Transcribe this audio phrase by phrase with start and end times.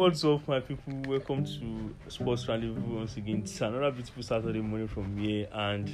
[0.00, 0.94] What's up, my people?
[1.06, 3.40] Welcome to Sports Rendezvous once again.
[3.40, 5.92] It's another beautiful Saturday morning from here, and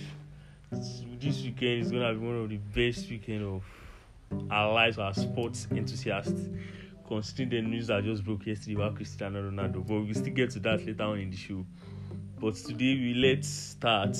[0.71, 3.65] this weekend is gonna be one of the best weekend of
[4.49, 6.41] our lives as sports enthusiasts.
[7.09, 10.61] Considering the news that just broke yesterday about Cristiano Ronaldo, but we'll still get to
[10.61, 11.67] that later on in the show.
[12.39, 14.17] But today we let's start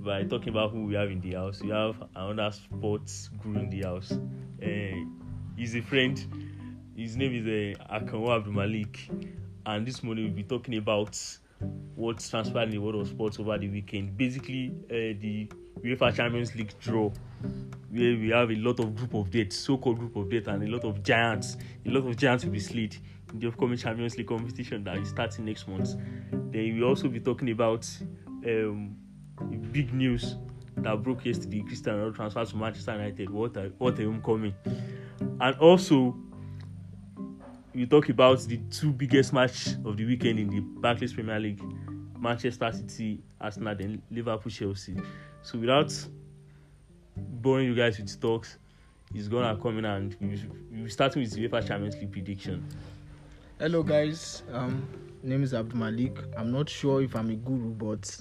[0.00, 1.60] by talking about who we have in the house.
[1.60, 4.10] We have another sports guru in the house.
[4.10, 5.04] Uh,
[5.54, 6.41] he's a friend.
[6.94, 7.46] His name is
[7.78, 8.98] uh, Akano Abdulmalik,
[9.64, 11.18] and this morning we'll be talking about
[11.94, 14.14] what's transpired in the world of sports over the weekend.
[14.18, 15.48] Basically, uh, the
[15.82, 17.10] UEFA Champions League draw,
[17.90, 20.70] where we have a lot of group of death, so-called group of death, and a
[20.70, 21.56] lot of giants.
[21.86, 22.94] A lot of giants will be slayed
[23.32, 25.94] in the upcoming Champions League competition that is starting next month.
[26.30, 27.88] Then we'll also be talking about
[28.46, 28.94] um,
[29.72, 30.36] big news
[30.76, 33.30] that broke yesterday: Cristiano transfer to Manchester United.
[33.30, 34.54] What a what a homecoming!
[35.40, 36.18] And also,
[37.74, 41.62] we talk about the two biggest match of the weekend in the Barclays Premier League:
[42.18, 44.96] Manchester City, Arsenal, then Liverpool, Chelsea.
[45.42, 45.92] So without
[47.16, 48.58] boring you guys with talks,
[49.12, 50.16] he's gonna come in and
[50.72, 52.66] we're starting with the UEFA Champions League prediction.
[53.58, 54.86] Hello guys, um,
[55.22, 56.18] name is Abdulmalik.
[56.36, 58.16] I'm not sure if I'm a guru, but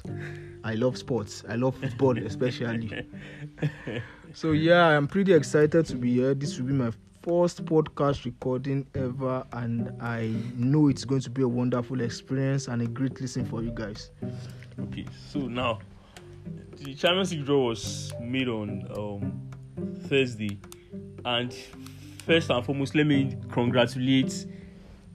[0.64, 1.44] I love sports.
[1.50, 3.06] I love football especially.
[4.34, 6.34] so yeah, I'm pretty excited to be here.
[6.36, 6.92] This will be my
[7.22, 12.82] first podcast recording ever, and I know it's going to be a wonderful experience and
[12.82, 14.10] a great listen for you guys.
[14.80, 15.80] Okay, so now
[16.78, 19.50] the Champions League draw was made on um,
[20.08, 20.58] Thursday,
[21.24, 21.56] and
[22.26, 24.48] first and foremost, let me congratulate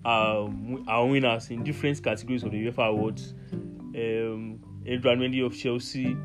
[0.05, 3.35] um, our winners in different categories of the UEFA awards.
[3.53, 6.17] Um, Adrian Mendy of Chelsea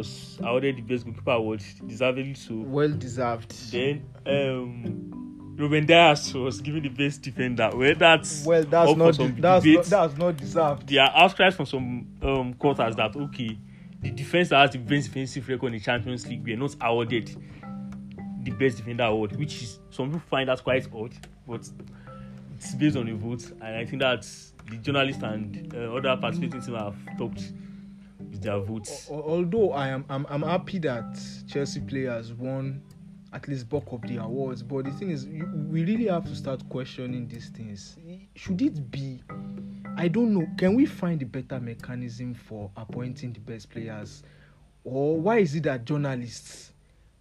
[0.00, 2.54] was awarded the best goalkeeper award, deservedly so.
[2.54, 3.50] Well deserved.
[3.70, 7.70] Then um, Ruben Dias was given the best defender.
[7.74, 10.88] Well, that's Well, that's not that's not, that's not deserved.
[10.88, 13.58] there are outcries from some um, quarters that okay,
[14.00, 17.28] the defense that has the best defensive record in the Champions League were not awarded
[18.42, 21.12] the best defender award, which is some people find that quite odd,
[21.46, 21.68] but
[22.56, 24.26] it's based on the votes, and I think that
[24.70, 27.52] the journalists and uh, other participating teams have talked
[28.30, 29.08] their votes.
[29.10, 31.18] Although I am I'm, I'm happy that
[31.48, 32.82] Chelsea players won
[33.32, 36.68] at least bulk of the awards, but the thing is, we really have to start
[36.68, 37.96] questioning these things.
[38.34, 39.22] Should it be?
[39.96, 40.46] I don't know.
[40.58, 44.22] Can we find a better mechanism for appointing the best players,
[44.84, 46.72] or why is it that journalists?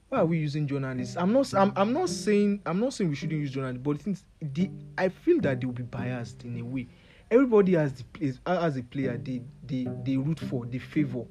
[0.09, 1.15] Why are we using journalists?
[1.15, 1.53] I'm not.
[1.53, 2.61] I'm, I'm not saying.
[2.65, 4.17] I'm not saying we shouldn't use journalists, but the.
[4.41, 6.87] The I feel that they will be biased in a way.
[7.31, 9.17] Everybody has the place as a player.
[9.17, 10.65] They they they root for.
[10.65, 11.25] They favor.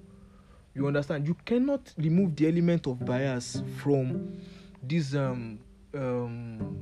[0.75, 1.27] You understand?
[1.27, 4.39] You cannot remove the element of bias from
[4.83, 5.59] this um
[5.95, 6.79] um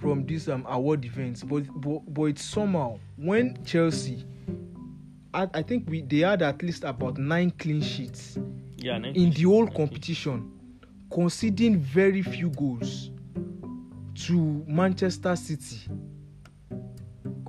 [0.00, 4.24] from this um award events, but but, but it's somehow when Chelsea.
[5.34, 8.38] I, I think we they had at least about nine clean sheets
[8.78, 10.50] Yeah, in the whole competition,
[11.12, 13.10] conceding very few goals
[14.26, 15.80] to Manchester City.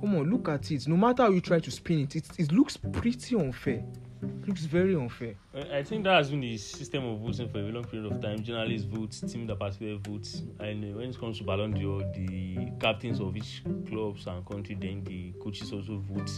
[0.00, 0.86] Come on, look at it.
[0.88, 3.84] No matter how you try to spin it, it, it looks pretty unfair.
[4.22, 5.34] It looks very unfair.
[5.72, 8.42] I think that has been the system of voting for a long period of time.
[8.42, 12.70] Journalists vote, team that participate votes, and uh, when it comes to Ballon d'Or, the
[12.80, 16.30] captains of each clubs and country, then the coaches also vote.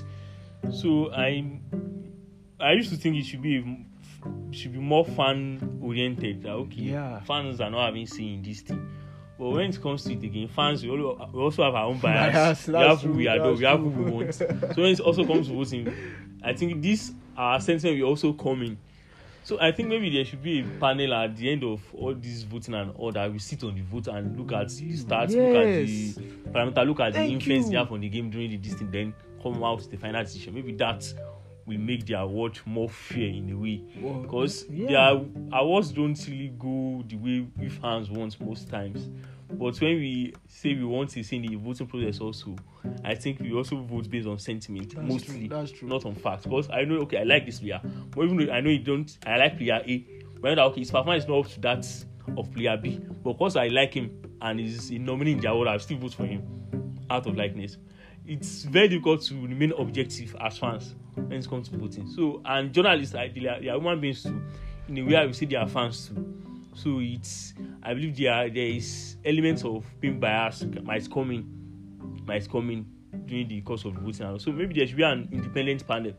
[0.75, 1.59] So I,
[2.59, 3.87] I used to think it should be
[4.51, 6.45] should be more fan oriented.
[6.45, 7.21] Okay, Yeah.
[7.21, 8.87] fans are not having say in this thing.
[9.41, 11.99] But when it comes to it again, fans we al- we also have our own
[12.03, 12.67] bias.
[12.67, 14.35] Bias, we have who we adore, we have who we want.
[14.35, 15.91] So when it also comes to voting,
[16.45, 18.79] I think this our sentiment will also come in.
[19.43, 22.43] So I think maybe there should be a panel at the end of all this
[22.43, 23.33] voting and all that.
[23.33, 26.19] We sit on the vote and look at the stats, look at the Yes.
[26.53, 27.71] parameter, look at the Thank influence you.
[27.73, 30.55] they have on the game during the distance, then come out with the final decision.
[30.55, 31.03] Maybe that
[31.67, 33.83] will make the award more fair in a way.
[34.01, 34.89] Well, Because yeah.
[34.89, 35.21] their
[35.53, 39.09] awards don't really go the way we fans want most times.
[39.53, 42.55] But when we say we want to see in the voting process also,
[43.05, 45.89] I think we also vote based on sentiment That's mostly, true, that's true.
[45.89, 46.45] not on facts.
[46.45, 47.81] Because I know, okay, I like this player,
[48.11, 50.07] but even though I know you don't, I like player A,
[50.41, 52.05] but I know that okay, his performance is not up to that
[52.39, 53.01] of player B.
[53.25, 56.15] But because I like him and he's a nominee in the award, I still vote
[56.15, 56.43] for him
[57.11, 57.77] out of likeness.
[58.25, 62.09] It's very difficult to remain objective as fans when it comes to voting.
[62.09, 64.41] So, and journalists, I- they are, they are human beings too.
[64.89, 66.35] In a way, I will say they are fans too.
[66.75, 72.23] So it's, I believe there are, there is elements of being biased might come in,
[72.27, 72.87] might come in
[73.27, 74.39] during the course of the voting.
[74.39, 76.13] So maybe there should be an independent panel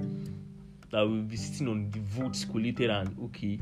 [0.91, 3.59] that will be sitting on the votes collated and okay,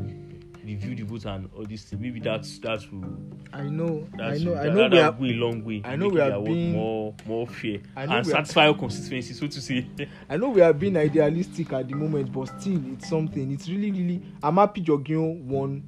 [0.66, 2.02] review the vote and all this thing.
[2.02, 3.06] Maybe that's that will
[3.54, 4.90] I know, I know, I that, know.
[4.90, 5.82] that, We are, go a long way.
[5.86, 9.88] I know we are being- more more fair and satisfy your constituency, so to say.
[10.30, 13.52] I know we are being idealistic at the moment, but still, it's something.
[13.52, 14.22] It's really, really.
[14.44, 15.84] Happy Jorginho won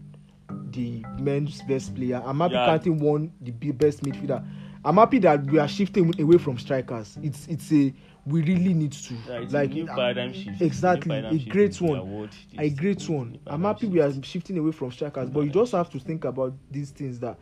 [0.72, 2.20] the men's best player.
[2.22, 2.68] Happy Yeah.
[2.78, 4.46] Kante won the best midfielder.
[4.84, 7.18] I'm happy that we are shifting away from strikers.
[7.22, 7.94] It's it's a
[8.26, 9.14] we really need to
[9.50, 10.62] like new paradigm shift.
[10.62, 12.30] exactly, New paradigm a great one.
[12.58, 13.40] a great one.
[13.48, 16.54] I'm happy we are shifting away from strikers, but you just have to think about
[16.70, 17.38] these things that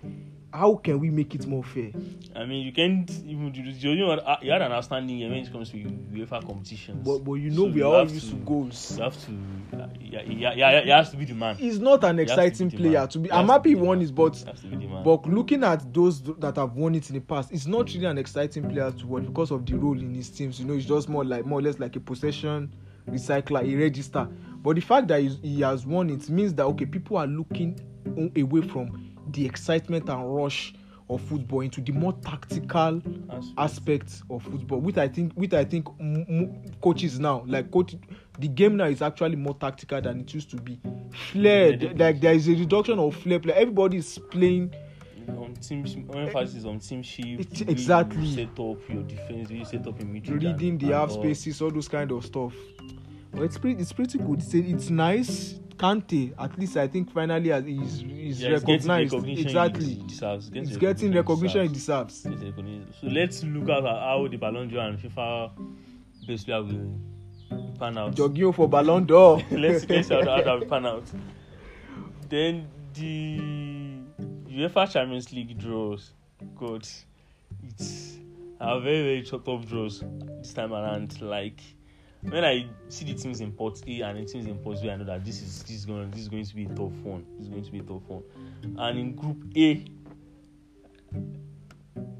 [0.52, 1.92] how can we make it more fair?
[2.36, 3.84] I mean, you can't even do this.
[3.84, 7.06] You know, what, you had an outstanding when it comes to UEFA competitions.
[7.06, 8.98] But but you know So we you are all used to to- goals.
[8.98, 9.32] You have to,
[10.02, 11.56] yeah, yeah, yeah, yeah, has to be the man.
[11.56, 13.30] He's not an He to exciting the player to be.
[13.30, 15.02] He I'm to happy he won his, but He to.
[15.04, 18.18] But looking at those that have won it in the past, it's not really an
[18.18, 20.60] exciting player to watch because of the role in his teams.
[20.60, 22.74] You know, it's just more like more or less like a possession
[23.08, 24.28] recycler, a register.
[24.62, 27.80] But the fact that he has won it means that okay, people are looking
[28.36, 30.74] away from the excitement and rush
[31.10, 33.54] of football into the more tactical Aspect.
[33.58, 37.96] aspects of football which i think which i think m- m- coaches now like coach
[38.38, 40.80] the game now is actually more tactical than it used to be
[41.32, 44.72] flair Yeah, like there is a reduction of flair play everybody is playing
[45.38, 45.86] on team
[46.16, 47.40] emphasis on team shift.
[47.42, 48.26] It's- the way exactly.
[48.26, 49.52] You set up your defense.
[49.52, 50.42] You set up in midfield.
[50.44, 52.54] reading and- the half spaces all those kind of stuff
[53.32, 57.50] but it's pretty it's pretty good it's, it's nice Kante at least i think finally
[57.50, 60.52] has- he's, he's Yeah, getting recognized exactly It deserves.
[60.54, 62.94] it's getting recognition it deserves recognition.
[63.00, 65.52] So let's look at how the Ballon d'Or and FIFA
[66.28, 68.14] basically player will pan out.
[68.16, 71.06] Jorginho for Ballon d'Or let's let's how that will pan out.
[72.28, 73.40] Then the
[74.50, 76.12] UEFA Champions League draws.
[76.58, 76.86] God,
[77.68, 78.18] it's
[78.60, 80.04] a very very tough draws
[80.42, 81.22] this time around.
[81.22, 81.62] Like
[82.22, 84.96] when I see the teams in port A and the teams in port B, I
[84.98, 87.26] know that this is this is going this is going to be a tough one.
[87.38, 88.24] This is going to be a tough one.
[88.78, 89.86] And in group A,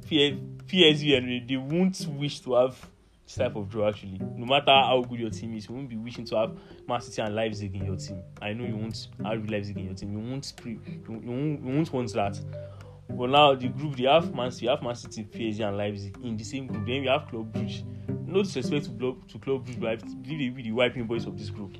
[0.10, 2.90] PSV and they won't wish to have
[3.26, 4.20] this type of draw actually.
[4.36, 6.58] No matter how good your team is, you won't be wishing to have
[6.88, 8.22] Man City and Leipzig in your team.
[8.42, 10.14] I know you won't have Leipzig in your team.
[10.14, 12.40] You won't pre- you, you won't you won't want that.
[13.10, 16.38] But now the group they have Man City, have Man City, PSG and Leipzig in
[16.38, 16.86] the same group.
[16.86, 17.84] Then we have Club Brugge.
[18.28, 21.06] No disrespect to Club to Club Brugge, but I believe they will be the wiping
[21.06, 21.76] boys of this group.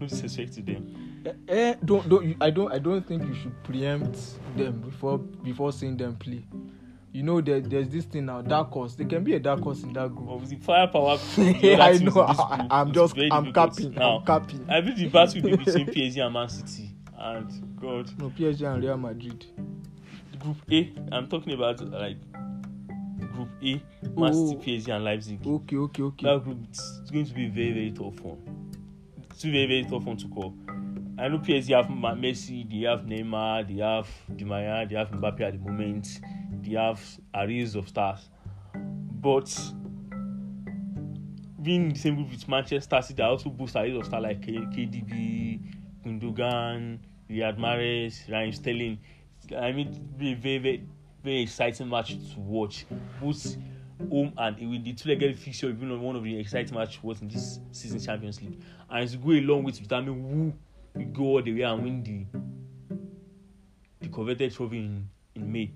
[0.00, 1.22] No disrespect to them.
[1.26, 4.18] Eh, eh, don't don't I don't I don't think you should preempt
[4.56, 6.44] them before before seeing them play.
[7.10, 8.94] You know that there's this thing now, dark horse.
[8.94, 10.40] They can be a dark horse in that group.
[10.40, 12.20] With the firepower, yeah, I know.
[12.20, 13.92] I, I'm just I'm capping.
[13.94, 14.66] Now, I'm capping.
[14.68, 16.90] I believe the battle be between PSG and Man City.
[17.16, 19.46] And God, No PSG and Real Madrid.
[20.38, 22.16] Group A, I'm talking about like
[23.32, 23.82] Group A,
[24.16, 24.50] Man Oh.
[24.58, 25.46] City, PSG, and Leipzig.
[25.46, 26.26] Okay, okay, okay.
[26.26, 28.38] That group it's going to be very, very tough one.
[29.30, 30.54] It's very, very tough one to call.
[31.18, 35.40] I know PSG have Messi, they have Neymar, they have Di Maria, they have Mbappe
[35.40, 36.20] at the moment,
[36.62, 37.00] they have
[37.34, 38.28] arrays of stars.
[38.74, 39.52] But
[41.60, 44.40] being in the same group with Manchester City, I also boost arrays of stars like
[44.42, 45.60] KDB,
[46.04, 48.98] Gundogan, Riyad Mahrez, Ryan Sterling.
[49.56, 50.86] I mean, be a very, very,
[51.22, 52.86] very exciting match to watch.
[53.20, 53.56] Both
[54.08, 54.78] home and away.
[54.78, 58.40] The two-legged fixture will be one of the exciting matches was in this season Champions
[58.40, 58.60] League,
[58.90, 60.52] and it's go a long way to determine who
[60.98, 62.26] will go all the way and win the
[64.00, 65.72] the coveted trophy in, in May.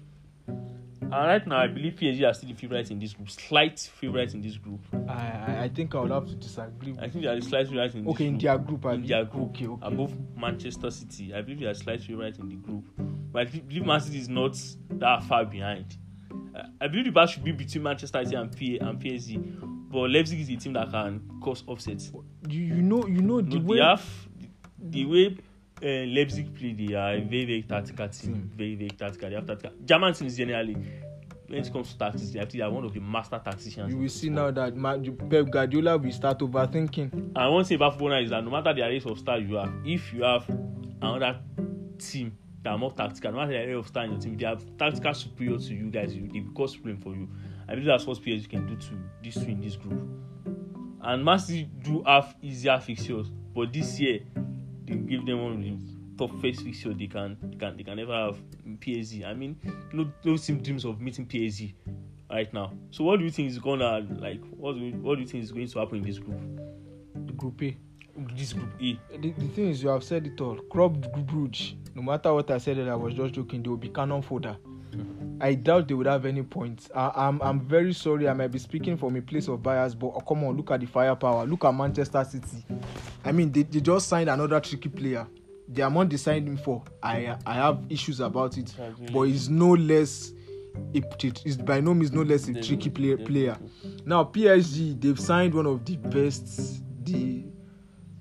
[1.03, 4.33] And right now, I believe PSG are still the favourites in this group, slight favourites
[4.33, 4.81] in this group.
[5.09, 6.95] I, I I think I would have to disagree.
[6.99, 8.43] I think they are the slight favourites in this okay, in group.
[8.43, 8.85] their group.
[8.85, 9.09] in abi?
[9.09, 9.87] their group Okay, okay.
[9.87, 11.35] above Manchester City.
[11.35, 12.85] I believe they are slight favourites in the group,
[13.33, 14.57] but I believe Man City is not
[14.91, 15.97] that far behind.
[16.55, 20.11] Uh, I believe the battle should be between Manchester City and, P- and PSG, but
[20.11, 22.13] Leipzig is a team that can cause upsets.
[22.49, 24.29] You, you know you know the No, way they have
[24.79, 25.37] the way
[25.83, 26.73] uh, Leipzig play.
[26.75, 28.35] They are a very very tactical team.
[28.35, 28.51] Team.
[28.55, 29.29] Very very tactical.
[29.31, 29.73] They have tactical.
[29.85, 30.75] German teams generally,
[31.47, 33.93] when it comes to tactics, they, are one of the master tacticians.
[33.93, 34.99] you will see now that Ma-
[35.31, 37.13] Pep Guardiola will start overthinking.
[37.35, 39.57] And one thing about football now is that no matter the array of stars you
[39.57, 40.49] have, if you have
[41.01, 41.41] another
[41.99, 44.47] team that are more tactical, no matter the array of stars in your team, they
[44.47, 47.29] have tactical superior to you guys, you, they cause problem for you.
[47.69, 48.91] I believe that's what PSG can do to
[49.23, 50.09] this two in this group.
[51.01, 54.21] And City do have easier fixtures, but this year
[54.85, 55.77] they give them one of the
[56.17, 59.25] toughest fixtures they can they can they can ever have in PSG.
[59.25, 59.57] I mean,
[59.93, 61.75] no no team dreams of meeting PSG
[62.31, 62.73] right now.
[62.91, 64.43] So what do you think is gonna like?
[64.51, 66.41] What do you, what do you think is going to happen in this group?
[67.27, 67.77] The group A.
[68.37, 68.99] this group A.
[69.19, 70.57] The, the thing is, you have said it all.
[70.71, 71.75] Club Brugge.
[71.95, 73.63] No matter what I said, that I was just joking.
[73.63, 74.57] They will be cannon fodder.
[74.93, 75.39] Hmm.
[75.41, 76.91] I doubt they would have any points.
[76.95, 78.29] I, I'm I'm very sorry.
[78.29, 80.81] I might be speaking from a place of bias, but oh, come on, look at
[80.81, 81.47] the firepower.
[81.47, 82.65] Look at Manchester City.
[83.25, 85.27] I mean, they, they just signed another tricky player.
[85.69, 88.75] the amount they signed him for, I I have issues about it.
[89.13, 90.33] But he's no less
[90.95, 91.03] a
[91.45, 93.57] is by no means no less a tricky play, player.
[94.05, 97.45] Now PSG they've signed one of the best, the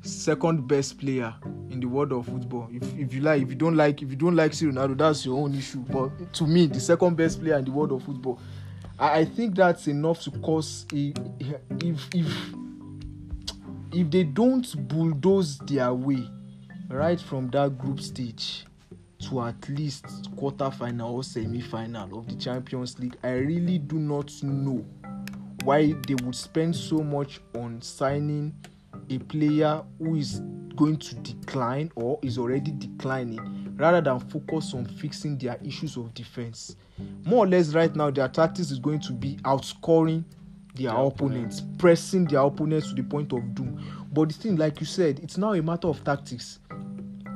[0.02, 1.34] second best player
[1.70, 2.68] in the world of football.
[2.72, 5.26] If if you like, if you don't like, if you don't like Cristiano Ronaldo, that's
[5.26, 5.80] your own issue.
[5.80, 8.40] But to me, the second best player in the world of football,
[9.00, 11.14] I, I think that's enough to cause a,
[11.80, 12.54] if if
[13.94, 16.28] if they don't bulldoze their way
[16.90, 18.66] right from that group stage
[19.20, 20.06] to at least
[20.36, 24.84] quarter final or semi final of the Champions League, I really do not know
[25.64, 28.56] why they would spend so much on signing
[29.10, 30.42] a player who is
[30.76, 36.14] going to decline or is already declining rather than focus on fixing their issues of
[36.14, 36.76] defense.
[37.26, 40.24] More or less, right now, their tactics is going to be outscoring
[40.76, 44.08] their Their opponents, pressing their opponents to the point of doom.
[44.14, 46.60] But the thing, like you said, it's now a matter of tactics.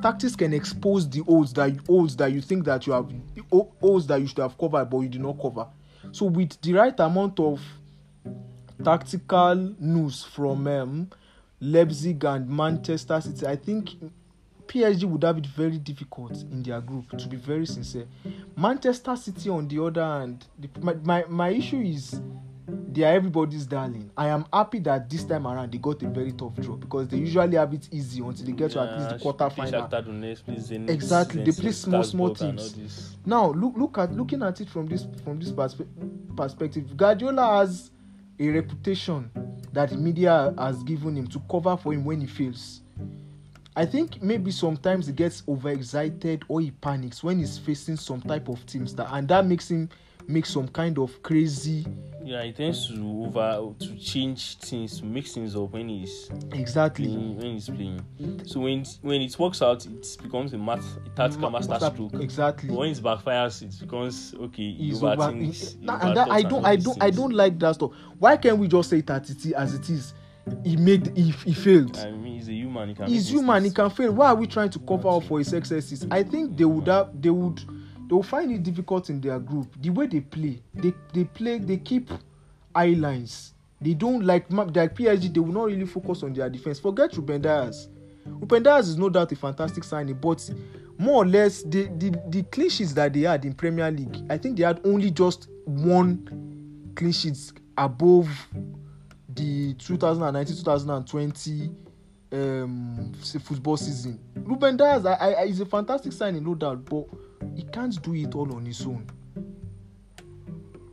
[0.02, 3.10] Tactics can expose the holes that you, holes that you think that you have
[3.50, 5.66] ho- holes that you should have covered but you did not cover.
[6.12, 7.60] So with the right amount of
[8.84, 11.10] tactical news from um,
[11.72, 13.90] Leipzig and Manchester City, I think
[14.68, 17.16] PSG would have it very difficult in their group.
[17.18, 18.06] To be very sincere,
[18.56, 22.20] Manchester City, on the other hand, the, my, my my issue is
[22.92, 24.10] they are everybody's darling.
[24.16, 27.18] I am happy that this time around they got a very tough draw because they
[27.18, 29.88] usually have it easy until they get to at least the Yeah, quarter final.
[29.88, 33.16] Donetsk, Exactly, they play small, small Strasbourg and all teams.
[33.24, 36.96] Now look look at looking at it from this from this perspe- perspective.
[36.96, 37.90] Guardiola has
[38.38, 39.30] a reputation
[39.72, 42.82] that the media has given him to cover for him when he fails.
[43.76, 48.48] I think maybe sometimes he gets overexcited or he panics when he's facing some type
[48.48, 49.90] of teams that and that makes him
[50.26, 51.84] make some kind of crazy
[52.24, 52.94] Yeah, he tends to
[53.26, 57.36] over to change things, mix things up when he's exactly playing.
[57.36, 58.00] When he's playing,
[58.46, 62.14] so when when it works out, it becomes a math, a tactical Ma- master stroke.
[62.14, 62.70] exactly.
[62.70, 64.72] But when it backfires, it becomes okay.
[64.72, 65.54] He's over, overthink.
[65.54, 67.92] he- nah, and that, I don't, I don't, I don't like that stuff.
[68.18, 70.14] Why can't we just say it as it is?
[70.62, 71.96] He made, he, he failed.
[71.98, 72.88] I mean, he's a human.
[72.88, 73.64] He can He's human.
[73.64, 74.12] He can fail.
[74.12, 76.06] Why are we trying to cover up for his successes?
[76.10, 77.58] I think they would have, they would,
[78.08, 79.74] they will find it difficult in their group.
[79.80, 82.10] The way they play, they they play, they keep
[82.74, 83.54] eye lines.
[83.80, 85.34] They don't like like PSG.
[85.34, 86.78] They will not really focus on their defense.
[86.78, 87.88] Forget Ruben Dias.
[88.24, 90.48] Ruben Dias is no doubt a fantastic signing, but
[90.98, 94.38] more or less the the the clean sheets that they had in Premier League, I
[94.38, 98.28] think they had only just one clean sheets above
[99.36, 101.74] the 2019-2020
[102.32, 103.12] um
[103.42, 104.18] football season.
[104.34, 107.06] Ruben Dias I, I, is a fantastic signing, no doubt, but
[107.54, 109.06] he can't do it all on his own.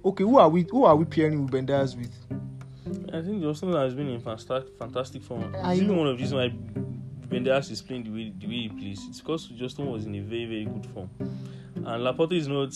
[0.05, 0.65] Okay, who are we?
[0.69, 2.11] Who are we pairing Ruben Dias with?
[3.13, 5.55] I think Justin has been in fantastic, fantastic form.
[5.61, 5.93] I even know.
[5.93, 6.49] one of the reasons why
[7.27, 9.01] Bendeas is playing the way the way he plays.
[9.07, 11.09] It's because Justin was in a very very good form,
[11.75, 12.73] and Laporte is not.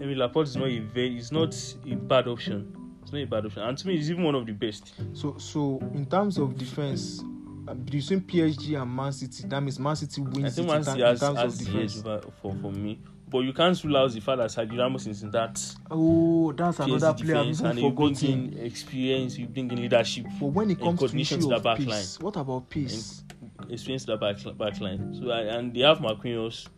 [0.00, 1.18] I mean, Laporte is not a very.
[1.18, 1.54] It's not
[1.86, 2.79] a bad option.
[3.10, 4.94] It's not a bad option, and to me, he's even one of the best.
[5.14, 7.24] So, so in terms of defense,
[7.66, 10.84] uh, between PSG and Man City, that means Man City wins I think in, Man
[10.84, 12.02] City in has, terms has of defense.
[12.40, 13.00] for, for me.
[13.28, 16.78] But you can't rule out the fact that Sergio Ramos is in that Oh, that's
[16.78, 20.78] another player defense, and you bring in experience, you bring in leadership, But when it
[20.78, 23.24] comes to to the back pace, what about pace?
[23.68, 25.16] experience the back, back line.
[25.20, 26.68] So and they have Marquinhos,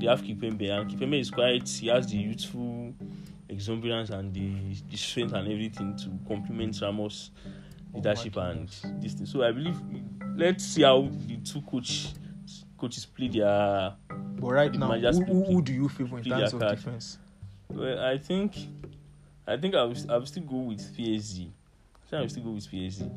[0.00, 1.68] they have Kimpembe, and Kimpembe is quite.
[1.68, 2.94] He has the youthful
[3.54, 7.30] exuberance and the, the strength and everything to complement Ramos'
[7.94, 8.68] Oh leadership and
[9.00, 9.26] this thing.
[9.26, 9.76] So I believe
[10.36, 12.08] let's see how the two coach
[12.76, 13.94] coaches play their.
[14.08, 16.76] But right now, who, who, who do you favor in terms of card.
[16.76, 17.18] defense?
[17.68, 18.56] Well, I think,
[19.46, 21.46] I think I will, I will still go with PSG.
[21.46, 23.10] I think I will still go with PSG.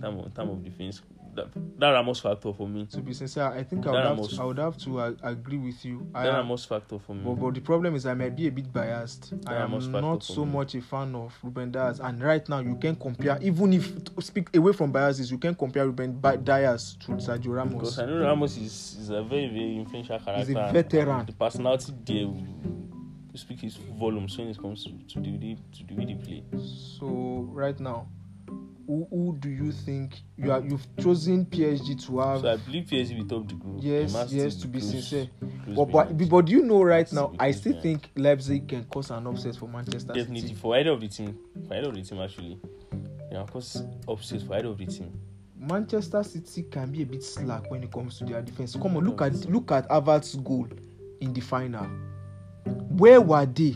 [0.00, 1.00] Time of, time of defense.
[1.36, 2.86] That, that Ramos factor for me.
[2.86, 5.58] To be sincere, I think I would have to, I would have to uh, agree
[5.58, 6.06] with you.
[6.14, 7.22] I That am- Ramos factor for me.
[7.24, 9.34] But, but the problem is I might be a bit biased.
[9.46, 10.52] I am not so me.
[10.52, 13.38] much a fan of Ruben Dias, and right now you can compare.
[13.42, 17.74] Even if speak away from biases, you can compare Ruben Dias to Sergio Ramos.
[17.74, 20.46] Because I know Ramos is, is a very, very influential character.
[20.46, 21.26] He's a veteran.
[21.26, 22.26] The personality there
[23.36, 26.44] speak his volumes when it comes to, to, the, to the way they play.
[26.98, 28.08] So right now,
[28.86, 30.60] who, who do you think you are?
[30.60, 32.40] You've chosen PSG to have.
[32.40, 33.78] So I believe PSG will top the group.
[33.80, 35.28] Yes, yes, to be close- sincere.
[35.64, 37.32] close but, but, but do you know right now?
[37.38, 38.02] I still behind.
[38.02, 40.54] think Leipzig can cause an upset for Manchester Definitely City.
[40.54, 41.36] for either of the team.
[41.66, 42.58] For either of the team actually.
[43.32, 45.12] Yeah, of course upset for either of the team.
[45.58, 48.76] Manchester City can be a bit slack when it comes to their defense.
[48.76, 50.68] Come on, look at look at Havertz's goal
[51.20, 51.86] in the final.
[52.90, 53.74] Where were they?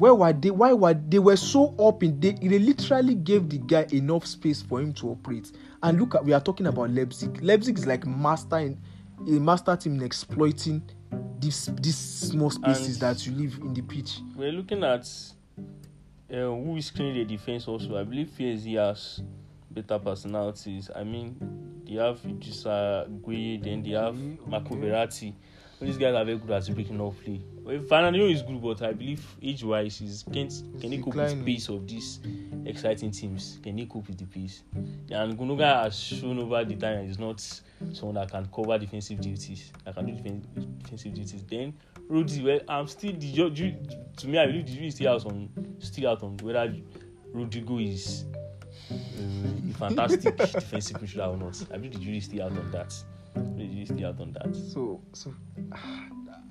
[0.00, 0.50] Where were they?
[0.50, 4.62] Why were they were so up in they, they literally gave the guy enough space
[4.62, 5.52] for him to operate.
[5.82, 7.42] And look at we are talking about Leipzig.
[7.42, 8.78] Leipzig is like master in
[9.28, 10.82] a master team in exploiting
[11.38, 14.20] these these small spaces And- that you leave in the pitch.
[14.34, 15.06] We're looking at
[15.58, 17.98] uh, who is screening the defense also.
[17.98, 19.20] I believe PSG has
[19.70, 20.88] better personalities.
[20.96, 21.36] I mean,
[21.86, 24.16] they have Idrissa Gueye, then they have
[24.46, 25.34] Marco Verratti.
[25.80, 27.40] These guys are very good at breaking off play.
[27.62, 31.44] Well, Fernandinho is good, but I believe age-wise, he's can, can he cope with the
[31.44, 32.20] pace of these
[32.66, 33.58] exciting teams?
[33.62, 34.62] Can he cope with the pace?
[34.74, 37.40] And Gundogan has shown over the time he's not
[37.92, 39.72] someone that can cover defensive duties.
[39.84, 41.44] That can do defen- defensive duties.
[41.48, 41.72] Then
[42.10, 43.76] Rodri, well, I'm still the ju- ju-
[44.18, 46.74] to me, I believe the jury is still out on still out on whether
[47.32, 48.24] Rodrigo is
[48.90, 48.94] uh,
[49.70, 51.62] a fantastic defensive midfielder or not.
[51.72, 52.92] I believe the jury is still out on that.
[53.34, 54.54] Jury is out on that.
[54.54, 55.32] So so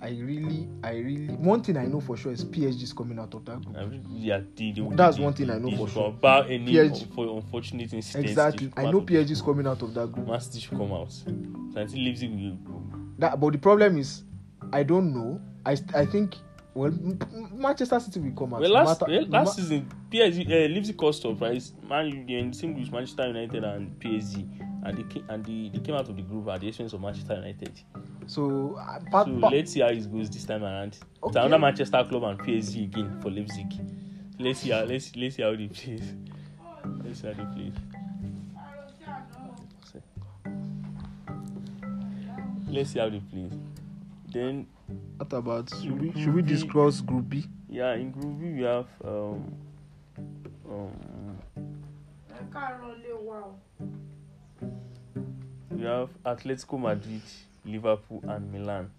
[0.01, 3.33] I really I really one thing I know for sure is PSG is coming out
[3.33, 3.75] of that group.
[3.77, 6.07] I believe, yeah, the, the, That's the- one thing I know for sure.
[6.07, 8.57] About any PSG for unfortunate incidents, Exactly.
[8.59, 10.25] they should come I know PSG is coming out of that group.
[10.27, 11.11] Man should come out.
[11.11, 11.25] So
[11.75, 12.57] think Leipzig will.
[13.17, 14.23] That, but the problem is,
[14.71, 15.41] I don't know.
[15.65, 16.35] I I think
[16.73, 16.93] well,
[17.51, 18.61] Manchester City will come out.
[18.61, 21.73] Well, last matter- well, last ma- season, PSG uh, Leipzig cost surprise.
[21.89, 24.47] Man, U- they're in the same group Manchester United and PSG,
[24.83, 27.01] and they came, and they, they came out of the group at the expense of
[27.01, 27.79] Manchester United.
[28.27, 30.87] so, uh, pa- so pa- let's see how it goes this time around.
[30.93, 31.39] It's Okay.
[31.39, 33.73] another Manchester club and PSG again for Leipzig.
[34.39, 35.99] Let's see how let's let's see how they play.
[37.03, 37.71] Let's see how they play.
[42.69, 43.49] Let's see how they play.
[44.31, 44.67] Then
[45.17, 47.45] what about should we Group should we discuss Group B?
[47.69, 49.53] yeah, in Group B we have um
[50.69, 51.37] um
[55.71, 55.77] ẹ káàárọ̀ lé wa o.
[55.77, 57.21] we have Atletico Madrid,
[57.65, 58.89] Liverpool, and Milan.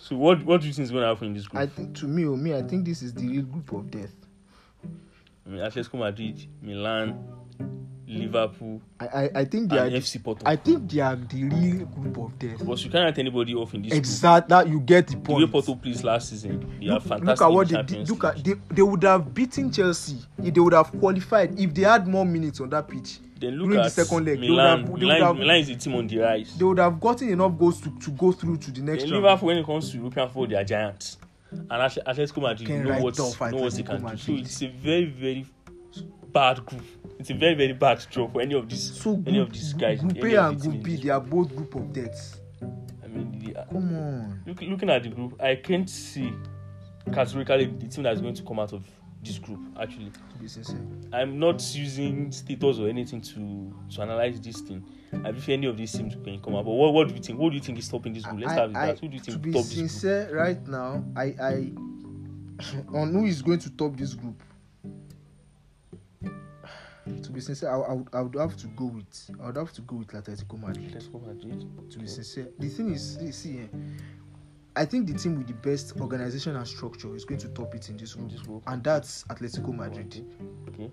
[0.00, 1.62] So what what do you think is going to happen in this group?
[1.62, 4.14] I think to me, oh me, I think this is the real group of death.
[5.46, 7.14] I mean, Atletico Madrid, Milan,
[8.08, 9.88] Liverpool, I I, I think they are.
[9.88, 10.42] FC Porto.
[10.44, 12.64] I think they are the real group of death.
[12.64, 13.98] but you can't write anybody off in this group.
[13.98, 15.46] Exact that you get the The way.
[15.46, 17.26] Porto plays last season, they are fantastic.
[17.26, 18.08] look at what they did.
[18.08, 21.82] Look at they, they would have beaten Chelsea if they would have qualified if they
[21.82, 23.20] had more minutes on that pitch.
[23.40, 24.78] Then look during at the second leg, they would Milan.
[24.78, 26.54] have- they would Milan, have- Milan is a team on the rise.
[26.58, 29.24] They would have gotten enough goals to, to go through to the next Then round.
[29.24, 31.16] Liverpool, when it comes to European football, they are giants.
[31.50, 33.24] And Atle- Atletico Madrid, Can you know what, know
[33.58, 34.16] what they can do.
[34.18, 35.46] So it's a very, very
[36.32, 36.82] bad group.
[37.18, 40.00] It's a very, very bad draw for any of these, So any of these guys.
[40.00, 42.38] group A and Group B, they are both group of deaths.
[43.02, 44.42] I mean, they are- Come on.
[44.46, 46.30] look, looking at the group, I can't see
[47.12, 48.84] categorically the team that's going to come out of
[49.22, 49.60] this group.
[49.78, 50.80] Actually, To sincere.
[51.12, 54.84] I'm not using status or anything to to analyze this thing.
[55.12, 56.64] I believe any of these teams can come out.
[56.64, 57.38] But what, what do you think?
[57.38, 58.40] What do you think is stopping this group?
[58.40, 58.98] Let's I- start with I- that.
[59.00, 59.88] Who do you to think be top this group?
[59.90, 61.72] sincere, right now, I, I
[62.98, 64.42] on who is going to top this group.
[67.22, 69.72] To be sincere, I, I, would, I would have to go with I would have
[69.72, 70.92] to go with Atletico Madrid.
[70.94, 71.66] Atletico Madrid.
[71.90, 73.66] To be sincere, the thing is, see, see eh,
[74.80, 77.90] I think the team with the best organization and structure is going to top it
[77.90, 78.62] in this In group, this group.
[78.66, 80.24] and that's Atletico Madrid.
[80.70, 80.90] Okay.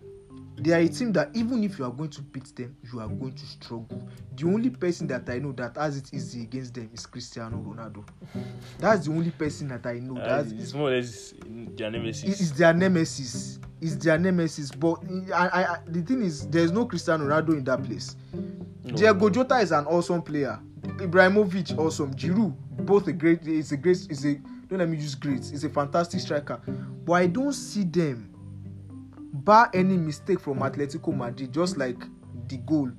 [0.60, 3.08] They are a team that even if you are going to beat them, you are
[3.08, 4.06] going to struggle.
[4.36, 8.06] The only person that I know that has it easy against them is Cristiano Ronaldo.
[8.80, 10.20] That's the only person that I know.
[10.20, 12.42] Uh, That's it's more or less their nemesis.
[12.42, 13.60] is their nemesis.
[13.80, 14.72] Is their nemesis.
[14.72, 15.00] But
[15.34, 18.18] I, I, I, the thing is, there is no Cristiano Ronaldo in that place.
[18.34, 19.30] No, Diego.
[19.30, 20.60] Jota is an awesome player.
[20.82, 22.14] Ibrahimovic awesome.
[22.14, 23.46] Giroud both a great.
[23.48, 24.08] Is a great.
[24.10, 24.36] Is a
[24.68, 25.42] don't let me use great.
[25.42, 26.62] Is a fantastic striker.
[27.06, 28.34] But I don't see them
[29.34, 31.54] bar any mistake from Atletico Madrid.
[31.54, 31.98] Just like
[32.48, 32.92] the goal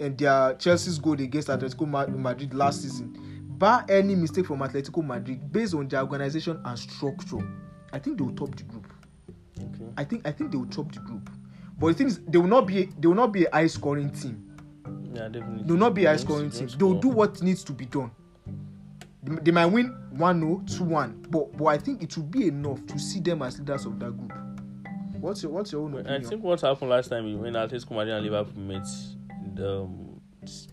[0.00, 3.16] and their Chelsea's goal against Atletico Ma- Madrid last season.
[3.58, 7.38] Bar any mistake from Atletico Madrid based on their organization and structure.
[7.92, 8.92] I think they will top the group.
[9.58, 9.90] Okay.
[9.96, 11.28] I think I think they will top the group.
[11.78, 14.10] But the thing is, they will not be they will not be a high scoring
[14.10, 14.47] team.
[15.12, 15.64] Yeah, definitely.
[15.64, 16.68] They will not be high scoring team.
[16.68, 17.00] They will score.
[17.00, 18.10] do what needs to be done.
[19.22, 21.26] They, might win 1 0, 2 1.
[21.28, 24.16] But but I think it will be enough to see them as leaders of that
[24.16, 24.32] group.
[25.20, 26.24] What's your what's your own opinion?
[26.24, 28.86] I think what happened last time when Atletico Madrid and Liverpool met
[29.54, 30.20] the, um,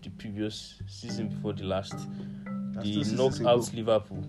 [0.02, 1.94] the previous season before the last,
[2.72, 4.24] That's they knocked out Liverpool.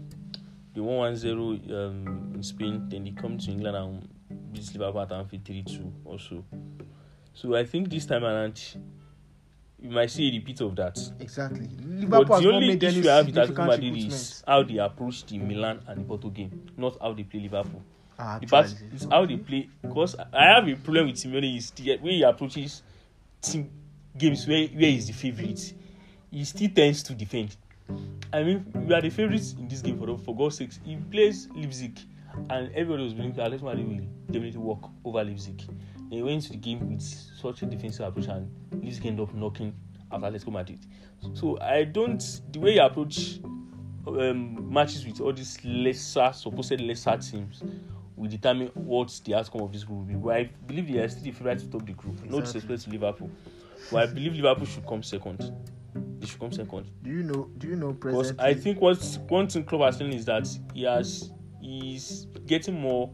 [0.73, 5.01] They won 1 0 um, in Spain, then they come to England and beat Liverpool
[5.01, 6.43] at Anfield 3 2 also.
[7.33, 8.59] So I think this time around,
[9.79, 10.97] you might see a repeat of that.
[11.19, 11.67] Exactly.
[11.67, 15.25] But Liverpool has the only issue I have with Atletico Madrid is how they approach
[15.25, 17.81] the Milan and the Porto game, not how they play Liverpool.
[18.19, 19.69] Ah, The part is how they play.
[19.81, 22.81] Because I have a problem with Simeone is the way he approaches
[23.41, 23.69] team
[24.17, 25.73] games where, where he's the favourite.
[26.31, 27.55] He still tends to defend.
[28.33, 30.79] I mean, we are the favourites in this game for for God's sakes.
[30.83, 31.97] He plays Leipzig,
[32.49, 35.61] and everybody was believing Atletico Madrid will definitely walk over Leipzig.
[36.09, 38.49] They went into the game with such a defensive approach, and
[38.83, 39.73] Leipzig ended up knocking
[40.11, 40.79] of Atletico Madrid.
[41.33, 43.39] So I don't the way you approach
[44.07, 47.61] um, matches with all these lesser supposed lesser teams
[48.15, 50.13] will determine what the outcome of this group will be.
[50.15, 52.15] But I believe they are still the favourite to top the group.
[52.25, 52.61] No Exactly.
[52.61, 53.29] disrespect to Liverpool,
[53.91, 55.51] but I believe Liverpool should come second.
[56.19, 56.89] They should come second.
[57.03, 57.49] Do you know?
[57.57, 58.33] Do you know Because?
[58.39, 63.11] I think what one thing Klopp has done is that he has he's getting more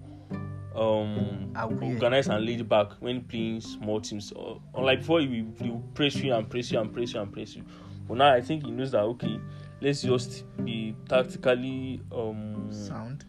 [0.76, 4.34] um organized and laid back when playing small teams.
[4.76, 7.64] Unlike before, he will, press you and press you and press you and press you.
[8.08, 9.40] But now I think he knows that okay,
[9.82, 13.26] let's just be tactically um sound.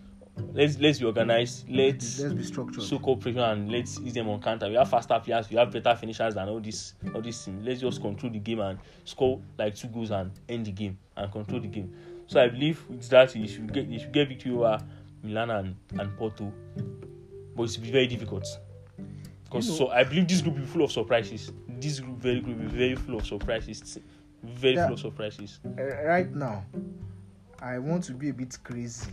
[0.52, 1.68] let's let's be organized.
[1.68, 2.82] Let's Let's be structured.
[2.82, 4.68] so cooperation and let's use them on counter.
[4.68, 7.62] We have faster players, we have better finishers than all this all this team.
[7.64, 11.30] Let's just control the game and score like two goals and end the game and
[11.30, 11.94] control the game.
[12.26, 14.80] So I believe with that you should get you should get victory over
[15.22, 16.52] Milan and, and Porto.
[17.56, 18.46] But it's very difficult.
[19.44, 21.52] Because You know- so I believe this group will be full of surprises.
[21.68, 23.98] This group very group will be very full of surprises.
[24.42, 24.86] Very Yeah.
[24.86, 25.60] full of surprises.
[25.64, 26.64] Uh, right now,
[27.60, 29.10] I want to be a bit crazy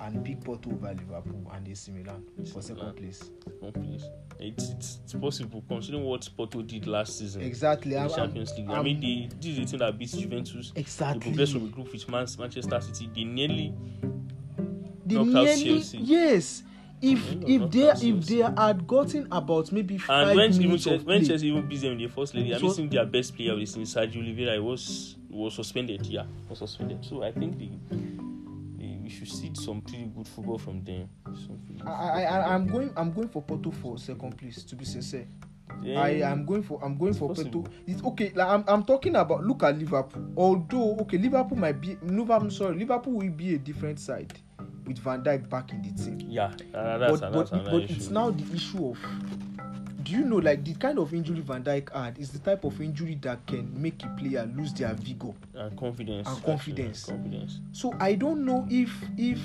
[0.00, 2.94] and pick Porto over Liverpool and AC Milan for second Milan.
[2.94, 3.30] place.
[3.62, 4.04] No, please.
[4.38, 7.42] It's, it's, it's possible considering what Porto did last season.
[7.42, 7.94] Exactly.
[7.94, 8.70] in I'm, the Champions League.
[8.70, 10.72] I I'm- mean, they, this is the team that beats Juventus.
[10.74, 11.20] They exactly.
[11.20, 13.10] progressed from a group with Man- Manchester City.
[13.14, 13.74] They nearly
[15.06, 15.98] They knocked out nearly- Chelsea.
[15.98, 16.62] yes.
[17.02, 20.96] If if they if they had gotten about maybe five and when even minutes Chelsea,
[21.00, 23.06] of when play, Chelsea even beat them in the first leg, I'm So- missing their
[23.06, 24.62] best player the season, Sergio Oliveira.
[24.62, 26.04] Was was suspended.
[26.06, 27.04] Yeah, was suspended.
[27.04, 27.70] So I think they
[29.02, 31.08] we should see some pretty good football from them.
[31.86, 34.62] I, I, I I'm going I'm going for Porto for second place.
[34.64, 35.26] To be sincere,
[35.82, 35.96] football.
[35.98, 37.62] I Then- am going for I'm going for possible.
[37.62, 37.72] Porto.
[37.86, 38.30] It's okay.
[38.34, 40.32] Like I'm I'm talking about look at Liverpool.
[40.36, 44.32] Although okay, Liverpool might be no, I'm sorry, Liverpool will be a different side
[44.86, 46.18] with Van Dijk back in the team.
[46.28, 47.94] Yeah, uh, that's, but that's but, but issue.
[47.94, 48.98] it's now the issue of
[50.02, 52.80] do you know like the kind of injury Van Dijk had is the type of
[52.80, 55.32] injury that can make a player lose their vigor.
[55.54, 56.26] and confidence.
[56.26, 57.04] and actually, confidence.
[57.04, 57.60] confidence.
[57.72, 59.38] So I don't know if if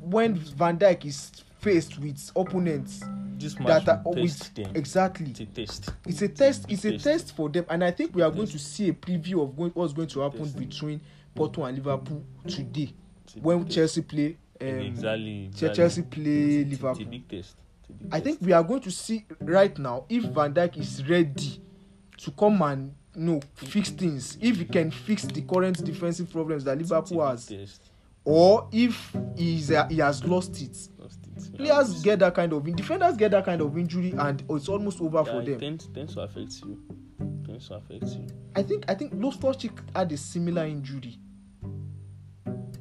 [0.00, 3.00] when Van Dijk is faced with opponents
[3.36, 4.72] This that are test them.
[4.74, 5.90] exactly It's a test.
[6.06, 7.04] it's a test it's a Test.
[7.04, 9.70] test for them and I think we are going to see a preview of going,
[9.72, 10.58] what's going to happen Test.
[10.58, 11.00] between
[11.34, 12.92] Porto and Liverpool today
[13.42, 13.68] when.
[13.68, 15.76] Chelsea play um, exactly, exactly.
[15.76, 17.04] Chelsea play It's a Liverpool.
[17.06, 17.56] big test.
[17.80, 18.24] It's a big I test.
[18.24, 21.60] think we are going to see right now if Van Dijk is ready
[22.18, 26.64] to come and you know fix things if he can fix the current defensive problems
[26.64, 27.90] that It's a Liverpool has test.
[28.24, 31.56] or if he's uh, he has lost it Lost it.
[31.56, 35.00] players Yeah, get that kind of defenders get that kind of injury and it's almost
[35.00, 36.78] over yeah, for them Tends, tends to affect you.
[37.46, 38.26] Tends to affect you.
[38.54, 41.18] i think i think loftus-cheek had a similar injury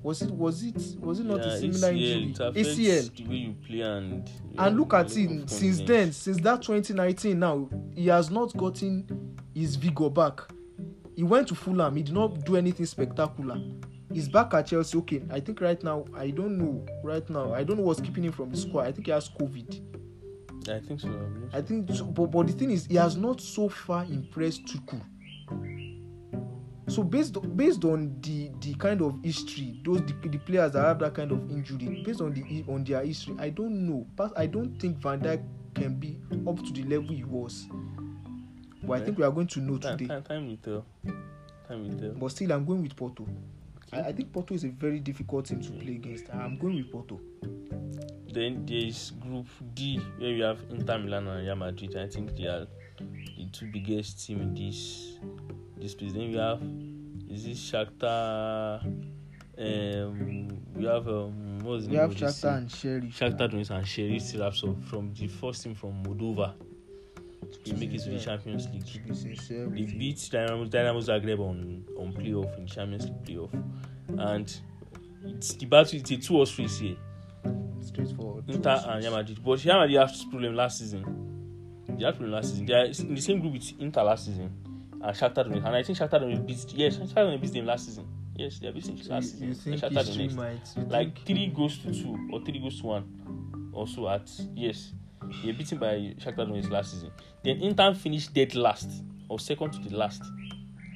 [0.01, 3.35] was it was it was it not yeah, a similar ACL, injury acl the way
[3.35, 4.29] you play and.
[4.57, 9.75] and look at him since then since that 2019 now he has not gotten his
[9.75, 10.41] vigor back
[11.15, 13.59] he went to fulham he did not do anything spectacular
[14.13, 17.63] he's back at chelsea okay i think right now i don't know right now i
[17.63, 19.81] don't know what's keeping him from the squad i think he has covid
[20.69, 21.07] I think so.
[21.07, 21.57] I so.
[21.57, 25.01] i think so, but, but the thing is he has not so far impressed tuku
[26.89, 30.99] so based based on the the kind of history those the, the players that have
[30.99, 34.05] that kind of injury based on the on their history i don't know.
[34.15, 35.41] But i don't think van dijk
[35.75, 37.67] can be up to the level he was.
[38.83, 40.07] But i think we are going to know time, today.
[40.07, 40.85] time, time will tell.
[41.67, 42.11] Time will tell.
[42.11, 43.27] but still i'm going with porto.
[43.91, 45.83] I, I think porto is a very difficult team to mm.
[45.83, 46.29] play against.
[46.33, 47.19] I'm going with porto.
[48.31, 51.95] Then there is Group D where we have Inter Milan and Real Madrid.
[51.97, 52.67] I think they are
[52.99, 55.17] the two biggest team in this
[55.79, 56.13] this place.
[56.13, 56.61] Then we have
[57.29, 58.83] is this Shakhtar.
[59.57, 63.87] Um, we have um, what's the we name have Shakhtar and sherry Shakhtar Donetsk and
[63.87, 66.53] Sheriff Tiraspol from the first team from Moldova.
[67.65, 68.85] They make it to the Champions League.
[68.85, 73.51] They beat Dynamo, Dynamo Zagreb on, on playoff in Champions League playoff,
[74.07, 74.59] and
[75.25, 75.99] it's the battle.
[75.99, 76.95] It's a two or three here.
[77.81, 79.43] straightforward Inter and Real Madrid.
[79.43, 81.83] But Real Madrid had problem last season.
[81.87, 82.65] They had problem last season.
[82.65, 84.68] They are in the same group with Inter last season
[85.01, 85.65] and Shakhtar Donetsk.
[85.65, 88.07] And I think Shakhtar Donetsk beat yes, Shakhtar Donetsk beat them last season.
[88.35, 89.79] Yes, they beating So last you, you season.
[89.79, 90.35] think Shakhtar Donetsk.
[90.35, 93.71] might you Like think, three goes to two or three goes to one.
[93.73, 94.93] Also at yes,
[95.43, 97.11] they beaten by Shakhtar Donetsk last season.
[97.43, 98.89] Then Inter finished dead last
[99.29, 100.23] or second to the last.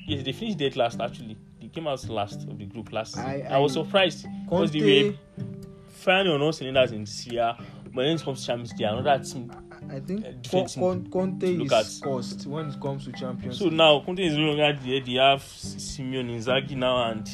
[0.07, 1.37] Yes, they finished dead last actually.
[1.61, 3.25] They came out last of the group last season.
[3.29, 5.45] I- I, was surprised because they were
[5.89, 9.49] firing on all cylinders in Serie A, but when it comes Champions League, another team.
[9.89, 10.32] I think uh,
[10.80, 11.86] Con- Conte is at.
[12.04, 15.00] cost when it comes to Champions So now Conte is no longer there.
[15.02, 17.26] They have Simone Inzaghi now, and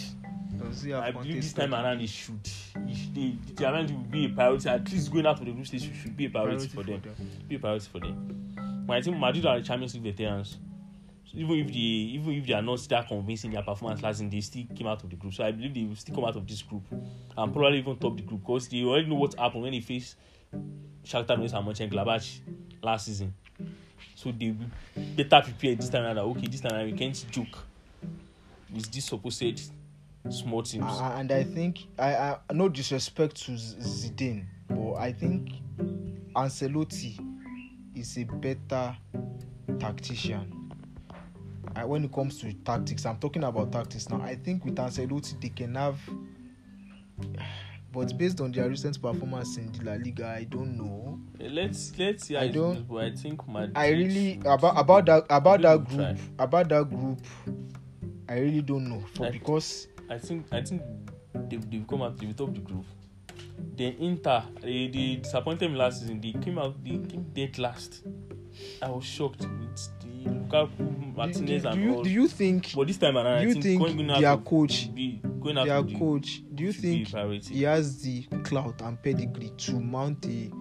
[0.58, 2.40] Does he have I Conte believe this time around it should.
[2.88, 4.70] It should they, the challenge will be a priority.
[4.70, 7.16] At least going out of the group stage should be a priority, Priority for them.
[7.16, 7.48] them.
[7.48, 8.84] Be a priority for them.
[8.86, 10.58] But I think Madrid are the Champions League veterans,
[11.26, 11.74] So even if they
[12.18, 15.04] even if they are not that convincing their performance last season, they still came out
[15.04, 15.34] of the group.
[15.34, 18.18] So I believe they will still come out of this group and probably even top
[18.18, 20.16] the group because they already know what happened when they faced
[21.10, 22.40] Shakhtar Donetsk and Mönchengladbach
[22.84, 23.34] last season.
[24.14, 24.54] So they
[25.16, 26.20] better prepare this time around.
[26.20, 27.58] Okay, this time around we can't joke
[28.72, 29.72] with this supposed
[30.30, 30.86] small teams.
[30.86, 35.50] Uh, and I think I, I no disrespect to Zidane, but I think
[36.36, 37.18] Ancelotti
[37.96, 38.96] is a better
[39.80, 40.72] tactician.
[41.76, 44.22] Uh, when it comes to tactics, I'm talking about tactics now.
[44.22, 45.98] I think with Ancelotti they can have,
[47.92, 51.20] but based on their recent performance in the La Liga, I don't know.
[51.40, 52.36] let's let's see.
[52.38, 53.72] I don't- But I think Madrid.
[53.76, 56.18] I really about about that about that group try.
[56.38, 57.20] about that group.
[58.28, 60.82] I really don't know for I- because I think I think
[61.50, 62.86] they they've come out they will top the group.
[63.76, 66.22] Then Inter they, they disappointed me last season.
[66.22, 68.04] They came out they came dead last.
[68.82, 69.90] I was shocked with
[70.30, 72.04] Lukaku, do, Martinez, do and you all.
[72.04, 75.22] do you think but this time around, do you I think, think their coach be
[75.40, 77.08] going their the- coach do you think
[77.50, 80.52] he has the clout and pedigree to mount a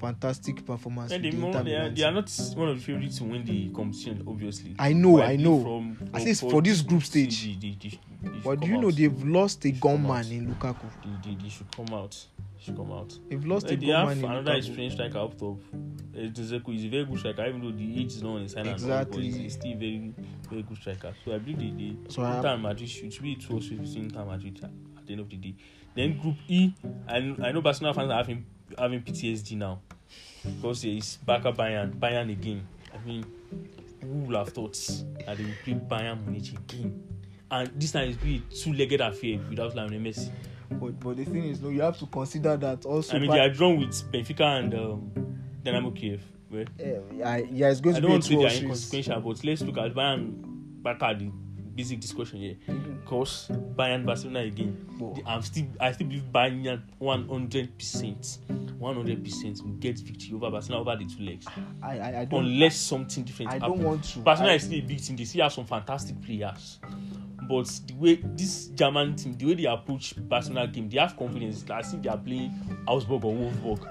[0.00, 3.24] fantastic performance And they, the they, are, they are not one of the favorites to
[3.24, 4.74] win the competition, obviously.
[4.78, 5.62] I know, But I know.
[5.62, 8.00] From, At least for this group stage, they, they,
[8.42, 8.96] but do you know out.
[8.96, 10.86] they've lost a gunman in Lukaku
[11.22, 12.16] they, they should come out.
[12.60, 13.18] should come out.
[13.30, 15.58] If lost like, a goal have another experienced striker up top.
[16.12, 18.66] Zeku is a very good striker, even though the age is not on his side.
[18.66, 19.22] Exactly.
[19.22, 20.12] He's, he's still very,
[20.48, 21.14] very good striker.
[21.24, 25.06] So I believe the, the so Inter Madrid should be 12 15 Inter Madrid at
[25.06, 25.54] the end of the day.
[25.94, 26.72] Then Group E,
[27.08, 28.44] I, I know Barcelona fans are having,
[28.78, 29.80] having PTSD now
[30.44, 32.66] because it's back at Bayern, Bayern again.
[32.92, 33.24] I mean,
[34.00, 34.74] who would have thought
[35.26, 37.02] that they would play Bayern Munich again?
[37.50, 40.30] And this time it's be a two legged affair without Lionel Messi.
[40.72, 43.40] But, but the thing is no you have to consider that also I mean, they
[43.40, 45.10] are drawn with Benfica and um,
[45.62, 46.22] Dynamo Kiev.
[46.52, 49.20] Eh, I- yeah it's going I to don't be want to say they are inconsequential,
[49.20, 51.30] but let's look at Bayern back at the
[51.74, 52.56] basic discussion here.
[53.00, 58.38] Because Bayern Barcelona again, the- I'm still I still believe Bayern 100 percent,
[58.78, 61.46] 100 percent will get victory over Barcelona over the two legs,
[61.82, 64.78] I, I, I don't unless something different I don't want to Barcelona I- is still
[64.78, 65.16] a big team.
[65.16, 66.80] They still have some fantastic players.
[67.50, 71.62] But the way this German team, the way they approach Barcelona game, they have confidence.
[71.62, 72.52] It's as if they are playing
[72.86, 73.88] Augsburg or Wolfsburg.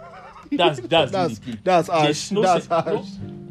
[0.51, 1.59] That's that's, the That's- play.
[1.63, 2.31] that's harsh.
[2.31, 3.07] No That's se- no- harsh.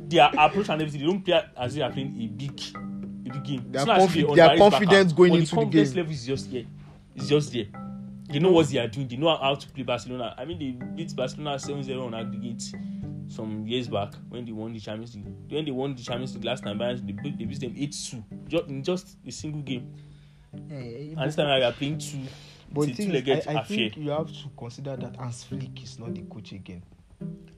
[0.09, 3.33] their approach and everything, they don't play as if they are playing a big, a
[3.35, 3.71] big game.
[3.75, 5.97] If confi- Barca, confident going but into the confidence game.
[5.99, 6.65] level is just here.
[7.15, 7.67] It's just there.
[8.31, 9.09] They know what they are doing.
[9.09, 10.35] They know how to play Barcelona.
[10.39, 12.63] I mean, they beat Barcelona 7-0 on aggregate
[13.29, 15.27] some years back when they won the Champions League.
[15.49, 17.95] When they won the Champions League last time, Bayern they beat, they beat them eight
[17.95, 19.95] two just in just a single game.
[20.69, 22.21] Yeah, yeah, and this time we are playing two.
[22.71, 26.15] But two legged I, I think you have to consider that Hans Flick is not
[26.15, 26.83] the coach again.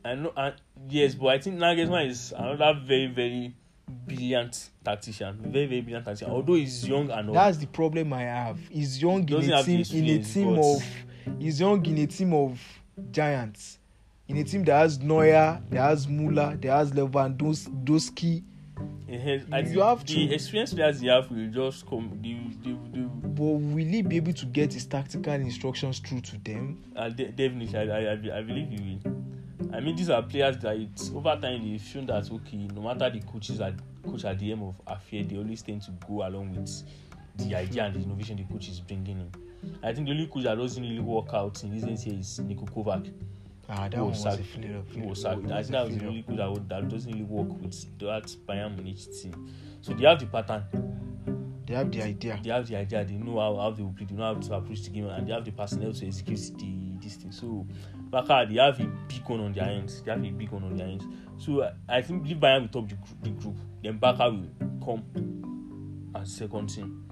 [0.04, 0.54] I know, and
[0.88, 3.54] yes, but I think Nagelsmann is another very very
[4.06, 5.38] brilliant tactician.
[5.42, 6.32] Very, very brilliant tactician.
[6.32, 7.34] Although he's young and all.
[7.34, 8.58] That's the problem I have.
[8.70, 10.82] He's young in a team in a team of
[11.38, 12.60] he's young in a team of
[13.10, 13.79] giants.
[14.30, 18.44] In a team that has Neuer, that has Müller, that has Lewandowski.
[19.52, 22.16] I You have the to- experienced players he have will just come.
[22.22, 26.38] They, they, they, But will he be able to get his tactical instructions through to
[26.38, 26.80] them?
[26.94, 29.16] uh, de- definitely, I, I, I, be- I believe he will.
[29.74, 33.10] I mean, these are players that it's, over time they've shown that okay, no matter
[33.10, 33.74] the coaches at
[34.08, 36.84] coach at the end of affair, they always tend to go along with
[37.36, 39.30] the idea and the innovation the coach is bringing in.
[39.82, 42.64] I think the only coach that doesn't really work out in recent years is Niko
[42.70, 43.12] Kovac.
[43.72, 44.82] Ah, that one was a failure.
[44.90, 45.48] He was sacked.
[45.50, 48.24] I think that was the only coach that, would- that doesn't really work with that
[48.48, 49.48] Bayern Munich team.
[49.80, 50.64] So they have the pattern.
[51.66, 52.40] They have the idea.
[52.42, 54.54] they have the idea, they know how, how they will play, they know how to
[54.54, 57.30] approach the game, and they have the personnel to execute the this thing.
[57.30, 57.64] So,
[58.10, 60.02] Baka, they have a big one on their hands.
[60.02, 61.04] They have a big one on their hands.
[61.38, 63.56] So, I, I think believe Bayern will top the, group- the group.
[63.84, 64.48] Then Baka will
[64.84, 67.04] come as second team.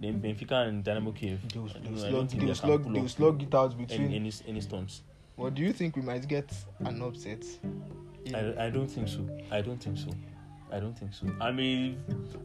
[0.00, 1.40] Then Benfica and Dynamo Kiev.
[1.52, 3.10] They will, they will slug, think they will they can slug, pull they will off
[3.12, 4.12] slug it out any, between.
[4.14, 5.02] any, any stunts.
[5.36, 7.44] What do you think we might get an upset?
[8.34, 9.26] I, I don't think so.
[9.50, 10.10] I don't think so.
[10.72, 11.26] I don't think so.
[11.40, 11.94] I'm a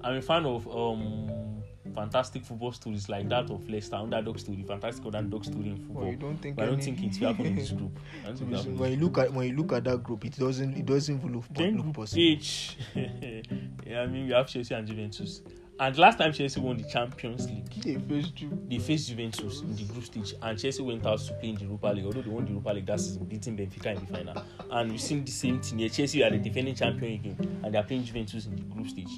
[0.03, 1.61] I'm a fan of um
[1.95, 6.03] fantastic football stories like that of Leicester underdog story, fantastic underdog story in football.
[6.03, 7.97] Well, don't think but I don't any- think it will happen in this group.
[8.25, 11.23] I when you look at when you look at that group, it doesn't it doesn't
[11.23, 12.21] look, look possible.
[12.21, 12.77] H.
[12.95, 15.41] yeah, I mean we have Chelsea and Juventus.
[15.81, 18.65] And last time Chelsea won the Champions League, They faced you.
[18.69, 21.63] they faced Juventus in the group stage, and Chelsea went out to play in the
[21.63, 22.05] Europa League.
[22.05, 24.43] Although they won the Europa League that season, beating Benfica in the final.
[24.69, 25.89] And we've seen the same thing here.
[25.89, 29.09] Chelsea are the defending champion again, and they are playing Juventus in the group stage.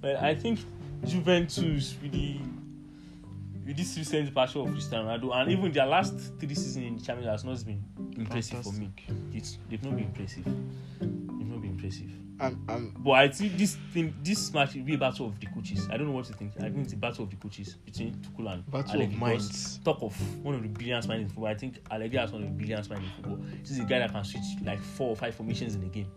[0.00, 0.58] But I think
[1.06, 2.40] Juventus really,
[3.64, 7.04] with this recent departure of Cristiano Ronaldo, and even their last three seasons in the
[7.04, 7.84] Champions has not been
[8.16, 8.90] impressive for me.
[9.32, 10.44] It's they've not been impressive.
[10.98, 12.10] They've not been impressive.
[12.40, 15.46] I'm, I'm, But I think this thing, this match will be a battle of the
[15.46, 15.86] coaches.
[15.90, 16.52] I don't know what you think.
[16.58, 19.14] I think it's a battle of the coaches between Tuchel and Battle Allegri.
[19.14, 19.78] of minds.
[19.84, 21.46] Talk of one of the brilliant minds in football.
[21.46, 23.46] I think Allegri has one of the brilliant minds in football.
[23.60, 26.10] This is a guy that can switch like four or five formations in a game,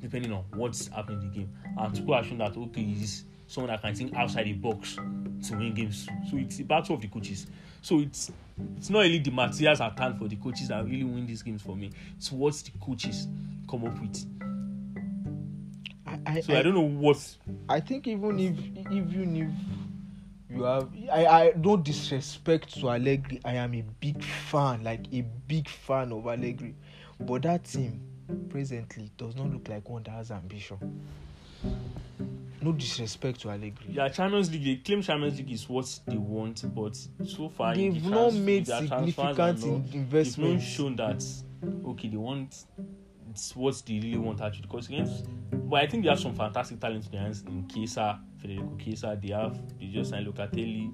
[0.00, 1.50] depending on what's happening in the game.
[1.78, 5.56] And Tuchel has shown that okay, he's someone that can think outside the box to
[5.56, 6.06] win games.
[6.30, 7.46] So it's a battle of the coaches.
[7.82, 8.30] So it's
[8.76, 11.62] it's not really the materials at hand for the coaches that really win these games
[11.62, 11.90] for me.
[12.16, 13.26] It's what the coaches
[13.68, 14.24] come up with.
[16.26, 17.18] I, I, So I, don't know what
[17.68, 18.58] I think even if
[18.92, 19.50] even if
[20.56, 25.22] you have I, I no disrespect to Allegri, I am a big fan, like a
[25.22, 26.74] big fan of Allegri.
[27.20, 28.00] But that team
[28.48, 30.78] presently does not look like one that has ambition.
[32.62, 33.86] No disrespect to Allegri.
[33.90, 34.64] Yeah, Champions League.
[34.64, 38.64] They claim Champions League is what they want, but so far They've the not made
[38.66, 41.24] their transfers are significant not- in- They've not shown that
[41.86, 42.64] okay, they want
[43.54, 44.62] what do they really want actually.
[44.62, 48.20] Because against, but I think they have some fantastic talent in their hands in Chiesa,
[48.40, 49.18] Federico Chiesa.
[49.20, 50.92] They have they just signed Locatelli.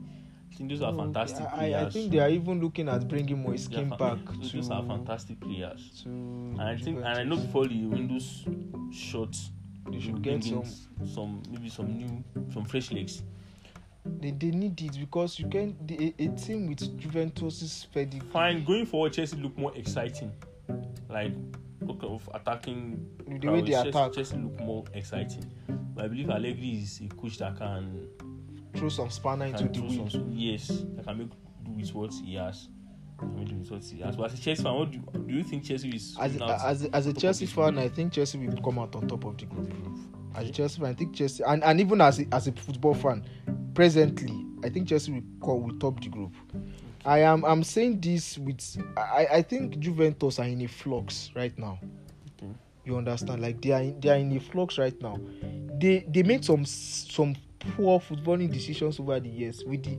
[0.53, 1.87] I think those are oh, fantastic I, players.
[1.87, 4.70] I think they are even looking at bringing more skin fa- back those, to, those
[4.70, 6.03] are fantastic players.
[6.07, 7.44] And I think, and I know Juventus.
[7.46, 8.44] before the windows
[8.92, 9.37] shut,
[9.90, 10.64] They should get some-
[11.07, 13.22] some maybe some new, some fresh legs.
[14.05, 18.29] they, they need it because you can the, a, a team with Juventus's pedigree.
[18.33, 18.64] fine.
[18.64, 20.33] Going forward, Chelsea look more exciting.
[21.09, 21.33] Like
[21.88, 23.07] of attacking.
[23.40, 24.12] The way they attack.
[24.12, 25.51] Chelsea look more exciting.
[25.95, 28.09] But I believe Allegri is a coach that can,
[28.77, 30.09] throw some spanner into the wheel.
[30.31, 31.31] yes, that can make
[31.64, 32.69] do with what he has.
[33.19, 34.16] Can make do with what he has.
[34.19, 36.16] As a Chelsea fan, what do, do you think Chelsea is?
[36.21, 37.79] As a, as a, as a Chelsea fan.
[37.79, 39.73] I think Chelsea will come out on top of the group.
[40.35, 42.95] As a Chelsea fan, I think Chelsea, and, and even as a, as a football
[42.95, 43.25] fan,
[43.75, 46.35] presently, I think Chelsea will will top the group.
[47.05, 51.57] I am I'm saying this with I, I think Juventus are in a flux right
[51.59, 51.79] now.
[52.39, 52.53] Okay.
[52.85, 53.41] You understand?
[53.41, 55.19] Like they are in, they are in a flux right now.
[55.79, 57.37] They they made some some
[57.77, 59.65] poor footballing decisions over the years.
[59.65, 59.99] With the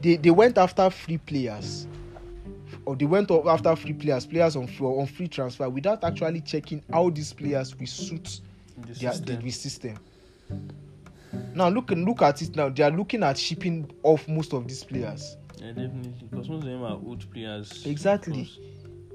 [0.00, 1.86] they, they went after free players
[2.84, 6.82] or they went after free players, players on free, on free transfer without actually checking
[6.92, 8.40] how these players will suit
[8.76, 9.40] the their system.
[9.40, 9.98] the system.
[11.54, 12.68] Now look look at it now.
[12.68, 15.36] They are looking at shipping off most of these players.
[15.62, 16.14] Yeah, definitely.
[16.30, 17.86] Because most of them are old players.
[17.86, 18.50] Exactly.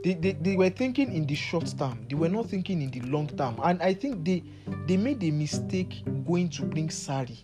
[0.04, 2.06] They, they, they were thinking in the short term.
[2.08, 3.60] They were not thinking in the long term.
[3.64, 4.44] And I think they
[4.86, 7.38] they made a mistake going to bring Sarri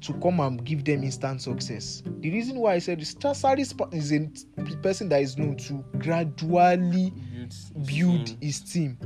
[0.00, 2.02] to come and give them instant success.
[2.20, 3.60] The reason why I said Sarri
[3.92, 8.38] is a person that is known to gradually build, build team.
[8.40, 8.98] his team.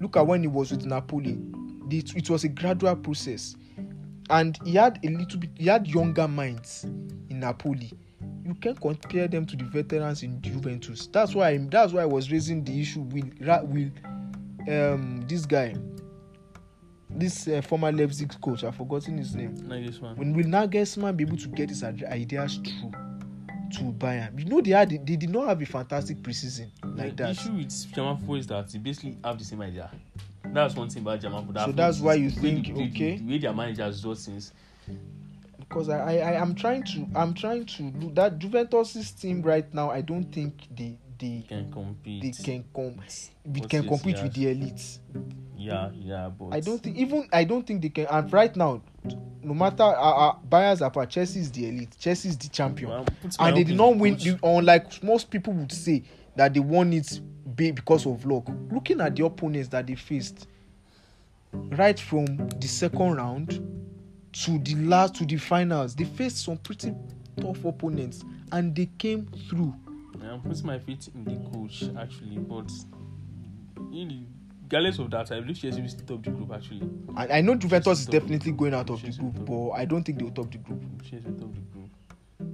[0.00, 1.38] Look at when he was with Napoli.
[1.88, 3.56] The- It was a gradual process,
[4.30, 5.50] and he had a little bit.
[5.56, 6.86] He had younger minds
[7.38, 7.92] in Napoli.
[8.44, 11.06] You can compare them to the veterans in Juventus.
[11.12, 11.50] That's why.
[11.50, 13.24] I, that's why I was raising the issue with
[13.68, 13.92] with
[14.68, 15.74] um this guy,
[17.10, 18.64] this uh, former Leipzig coach.
[18.64, 19.56] I've forgotten his name.
[19.56, 20.16] Nagelsmann.
[20.16, 22.90] When will Nagelsmann be able to get his ideas through
[23.72, 24.38] to Bayern?
[24.38, 27.30] You know they had they did not have a fantastic preseason like the that.
[27.32, 29.90] issue with football is that they basically have the same idea.
[30.52, 31.66] That's one thing about football.
[31.66, 33.16] So that's why you the think, the- the- okay.
[33.18, 34.52] the way their managers do things.
[35.68, 39.72] Because I, I I am trying to I'm trying to look that Juventus's team right
[39.74, 39.90] now.
[39.90, 42.22] I don't think they they can compete.
[42.22, 42.96] they can com
[43.44, 44.22] we What can compete yes.
[44.22, 44.98] with the elites.
[45.56, 48.06] Yeah, yeah, but I don't think even I don't think they can.
[48.06, 48.80] And right now,
[49.42, 51.96] no matter uh, uh, buyers apart, Chelsea is the elite.
[51.98, 53.06] Chelsea is the champion, Well,
[53.40, 54.16] and they did not win.
[54.16, 56.04] The, unlike most people would say
[56.36, 57.20] that they won it
[57.56, 58.44] because of luck.
[58.70, 60.46] Looking at the opponents that they faced,
[61.52, 62.26] right from
[62.60, 63.60] the second round
[64.32, 66.94] to the last to the finals, they faced some pretty
[67.40, 69.74] tough opponents, and they came through.
[70.22, 72.70] I'm putting my faith in the coach actually, but
[73.92, 74.26] in
[74.62, 76.88] regardless of that, I believe Chelsea will still top the group actually.
[77.16, 80.18] I, I know Juventus is definitely going out of the group, but I don't think
[80.18, 80.82] they will top the group.
[81.02, 81.90] Chelsea top the group.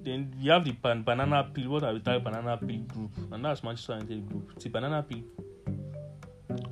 [0.05, 1.71] Then we have the ban- banana peel.
[1.71, 3.11] What are we talking banana peel group?
[3.33, 4.53] And that's Manchester United group.
[4.57, 5.23] It's banana peel.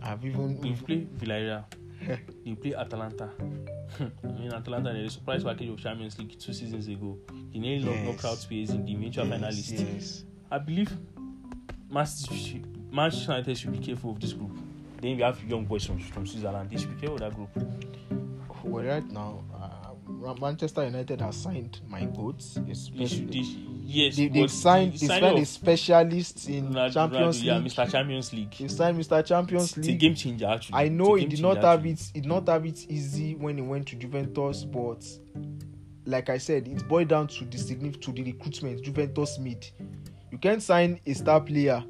[0.02, 1.64] I've even They play Villarreal.
[2.44, 3.30] they play Atalanta.
[4.00, 7.18] I mean, Atalanta they surprise package of Champions League two seasons ago.
[7.52, 8.06] They nearly Yes.
[8.06, 9.94] knocked out space in the eventual yes, finalist.
[9.94, 10.24] yes.
[10.50, 10.90] I believe
[11.90, 12.34] Manchester
[13.32, 14.56] United should be careful of this group.
[15.00, 16.70] Then we have young boys from, from Switzerland.
[16.70, 17.50] They should be careful of that group.
[18.64, 22.54] Well, right now, uh, Manchester United has signed my goats.
[22.64, 23.32] They should, they should,
[23.84, 27.66] yes, they, they've signed, the they signed a specialist in Ronaldo- Champions Ronaldo, yeah, League.
[27.72, 27.90] Mr.
[27.90, 28.50] Champions League.
[28.58, 29.24] They signed Mr.
[29.26, 30.00] Champions It's a League.
[30.00, 30.74] game changer actually.
[30.76, 32.10] I know he did not have it.
[32.14, 35.04] Did not have it easy when he went to Juventus, but
[36.04, 38.82] like I said, it's boiled down to the signif- to the recruitment.
[38.82, 39.66] Juventus made.
[40.30, 41.84] You can't sign a star player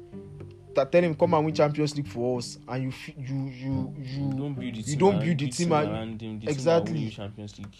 [0.75, 4.03] that tell him come and win Champions League for us, and you you you You
[4.03, 4.97] you don't build the you team.
[4.99, 6.39] don't build the team around him.
[6.39, 6.93] The Exactly.
[6.93, 7.75] Team that win Champions League.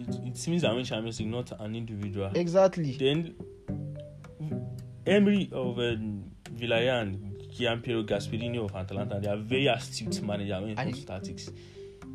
[0.00, 2.30] It, it seems that win Champions League, not an individual.
[2.34, 2.96] exactly.
[2.96, 3.34] Then
[5.06, 6.24] Emery of um,
[6.54, 11.06] Villarreal and Gianpiero Gasperini of Atalanta, they are very astute managers when it comes to
[11.06, 11.50] tactics.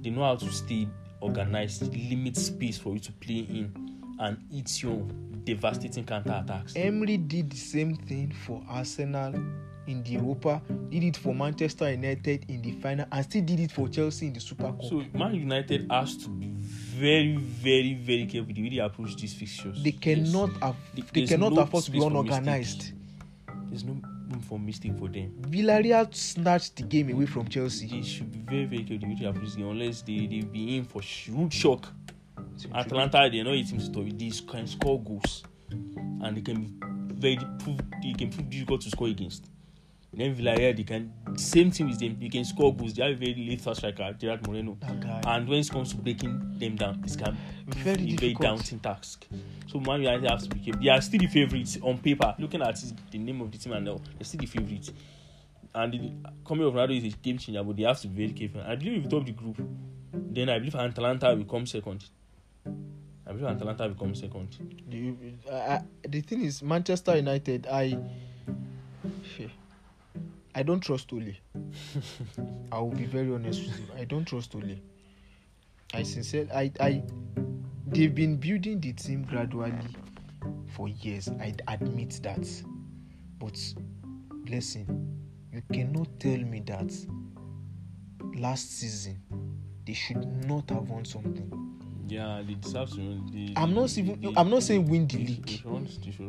[0.02, 0.88] They know how to stay
[1.22, 3.74] organized, limit space for you to play in,
[4.20, 5.06] and eat your
[5.44, 6.74] devastating counter attacks.
[6.76, 9.34] Emery did the same thing for Arsenal
[9.88, 13.72] in the Europa, did it for Manchester United in the final, and still did it
[13.72, 14.84] for Chelsea in the Super Cup.
[14.84, 19.34] So Man United has to be very, very, very careful the way they approach these
[19.34, 19.82] fixtures.
[19.84, 22.92] they cannot have, There- they there's cannot no afford to be unorganized.
[23.70, 23.94] There's no
[24.30, 25.32] room for mistake for them.
[25.42, 27.88] Villarreal snatched the game away from Chelsea.
[27.88, 30.42] They should be very, very careful the way they approach the game unless they they
[30.42, 31.92] be in for sh- rude shock.
[32.74, 34.12] Atlanta, they're not a team to story.
[34.12, 38.90] They can score goals, and they can be very prove they can prove difficult to
[38.90, 39.50] score against.
[40.18, 42.18] Then Villarreal, they can same thing with them.
[42.20, 42.94] They can score goals.
[42.94, 44.78] They have a very lethal striker, Gerard Moreno.
[45.28, 47.38] And when it comes to breaking them down, it's can
[47.68, 49.26] be Very a very daunting task.
[49.68, 50.82] So Man United have to be careful.
[50.82, 52.34] They are still the favourites on paper.
[52.40, 54.92] Looking at it, the name of the team and all, they're still the favourites.
[55.74, 56.12] And the
[56.48, 58.62] coming of Ronaldo is a game changer, but they have to be very careful.
[58.62, 59.62] I believe if you top the group,
[60.14, 62.06] then I believe Atalanta will come second.
[63.28, 64.56] I believe Atalanta will come second.
[64.88, 67.98] The, uh, the thing is, Manchester United, I,
[70.58, 71.34] I don't trust Ole.
[72.72, 73.86] I will be very honest with you.
[73.98, 74.80] I don't trust Ole.
[75.94, 77.04] I sincerely, I, I,
[77.88, 79.74] they've been building the team gradually
[80.74, 81.28] for years.
[81.28, 82.48] I admit that,
[83.38, 83.60] but
[84.50, 86.94] listen, you cannot tell me that
[88.38, 89.22] last season
[89.86, 91.52] they should not have won something.
[92.08, 93.30] Yeah, they deserve to win.
[93.34, 94.22] They, I'm not they- even.
[94.22, 95.62] they- I'm not saying win the league.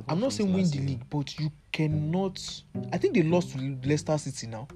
[0.08, 2.38] I'm not saying win the league, but you cannot.
[2.92, 4.66] I think they lost to Leicester City now.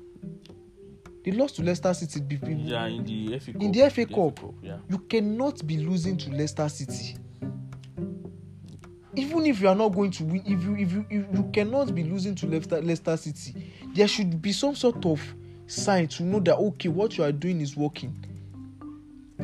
[1.25, 2.21] They lost to Leicester City.
[2.21, 3.63] be- be- Yeah, in the FA Cup.
[3.63, 4.41] In the FA Cup.
[4.63, 4.79] yeah.
[4.89, 7.17] You cannot be losing to Leicester City.
[9.17, 11.95] Even if you are not going to win, if you if you if you cannot
[11.95, 15.21] be losing to Leicester Leicester City, there should be some sort of
[15.67, 18.15] sign to know that okay, what you are doing is working.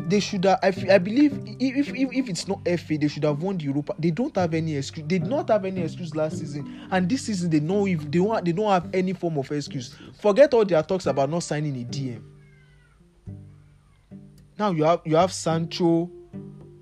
[0.08, 0.58] They should have.
[0.62, 3.94] I, I believe if, if if it's not FA, they should have won the Europa.
[3.98, 5.06] They don't have any excuse.
[5.08, 8.20] They did not have any excuse last season, and this season they know if they
[8.20, 9.96] want they don't have any form of excuse.
[10.20, 12.22] Forget all their talks about not signing a DM.
[14.58, 16.10] Now you have you have Sancho,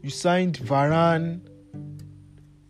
[0.02, 1.40] you signed Varane.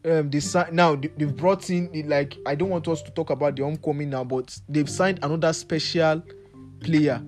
[0.07, 3.31] Um, they si- now they, they've brought in like I don't want us to talk
[3.31, 6.23] about the homecoming now, but they've signed another special
[6.81, 7.23] player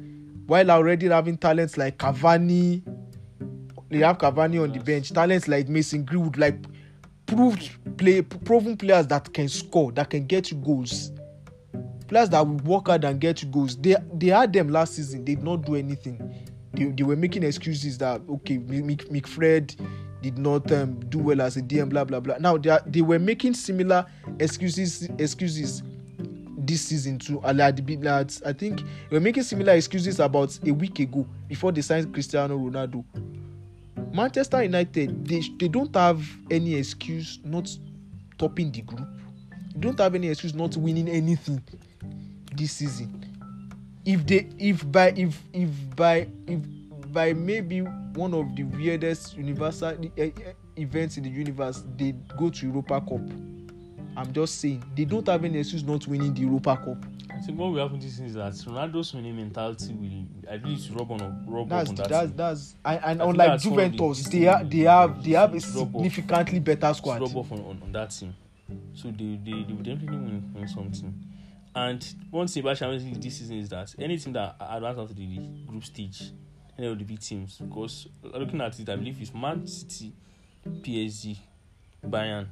[0.46, 2.82] while already having talents like Cavani.
[3.88, 6.58] They have Cavani on the bench, talents like Mason Greenwood, like
[7.26, 11.12] proved play proven players that can score, that can get you goals.
[12.08, 13.76] Players that will work hard and get you goals.
[13.76, 15.24] They they had them last season.
[15.24, 16.34] They did not do anything.
[16.72, 19.74] They, they were making excuses that okay, McFred
[20.22, 22.36] did not um, do well as a DM, blah blah blah.
[22.38, 24.06] Now they are, they were making similar
[24.40, 25.82] excuses excuses
[26.58, 27.40] this season too.
[27.44, 30.98] And at the big lads, I think they were making similar excuses about a week
[31.00, 33.04] ago before they signed Cristiano Ronaldo.
[34.16, 37.68] Manchester United, they, they don't have any excuse not
[38.38, 39.06] topping the group.
[39.74, 41.62] They don't have any excuse not winning anything
[42.54, 43.22] this season.
[44.06, 46.60] If they, if by, if if by, if
[47.12, 50.30] by maybe one of the weirdest universal eh, eh,
[50.76, 53.20] events in the universe, they go to Europa Cup.
[54.16, 57.04] I'm just saying they don't have any excuse not winning the Europa Cup.
[57.36, 60.90] I think what will happen this season is that Ronaldo's winning mentality will, believe, it's
[60.90, 62.08] rub on rub That's on that.
[62.08, 62.36] that's team.
[62.36, 65.94] that's and, and unlike the- Juventus, this they are they have they have a rub
[65.96, 66.02] off.
[66.02, 67.20] significantly better squad.
[67.20, 68.34] rub off on, on, on that team.
[68.94, 71.14] So they, they, they will definitely win, win something.
[71.74, 75.08] And one thing about Champions League this season is that any team that advances out
[75.08, 76.32] to the group stage,
[76.78, 80.12] any of the big teams, because looking at it, I believe it's Man City,
[80.66, 81.36] PSG,
[82.04, 82.46] Bayern,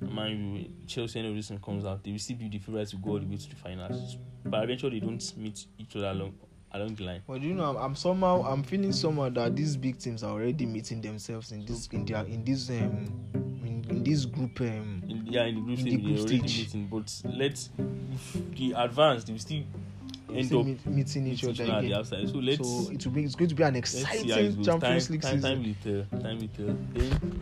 [0.00, 3.18] Man Chelsea, and team comes out, they will still be the favourites to go all
[3.20, 4.18] the way to the finals.
[4.44, 6.34] But eventually, they don't meet each other along
[6.72, 7.22] along the line.
[7.26, 10.66] But you know, I'm, I'm somehow I'm feeling somehow that these big teams are already
[10.66, 15.26] meeting themselves in this in their in this um in, in this group um in,
[15.26, 16.74] yeah, in the group In the stage, group they're already stage.
[16.74, 16.86] meeting.
[16.88, 17.70] But let's
[18.14, 19.62] if the advance, they will still
[20.32, 21.92] end up meet, meeting each other the again.
[21.94, 22.28] outside.
[22.28, 24.28] So let's so it will be it's going to be an exciting.
[24.62, 25.42] Champions time, League time, season.
[25.42, 26.20] Time will tell.
[26.20, 26.76] Time will tell.
[26.92, 27.40] Then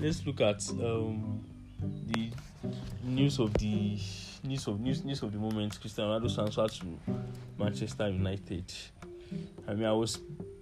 [0.00, 1.51] let's look at um the
[3.12, 3.98] news of the
[4.44, 5.78] news of news news of the moment.
[5.80, 6.86] Cristiano Ronaldo transfer to
[7.58, 8.64] Manchester United.
[9.68, 10.18] I mean, I was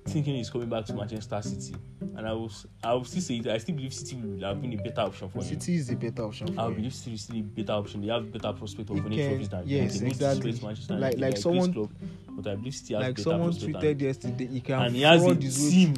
[0.06, 1.74] thinking he's coming back to Manchester City.
[2.16, 3.42] and I was I will still say.
[3.50, 5.60] I still believe City will have been a better option for him.
[5.60, 8.00] City is a better option I believe City is still a better option.
[8.02, 10.52] They have better prospect of winning trophies than yes, they exactly.
[10.62, 11.20] Manchester Like- United.
[11.20, 11.90] like someone- club,
[12.30, 14.96] but I believe City has Like better someone prospect than- tweeted yesterday, he can and
[14.96, 15.94] he has a his team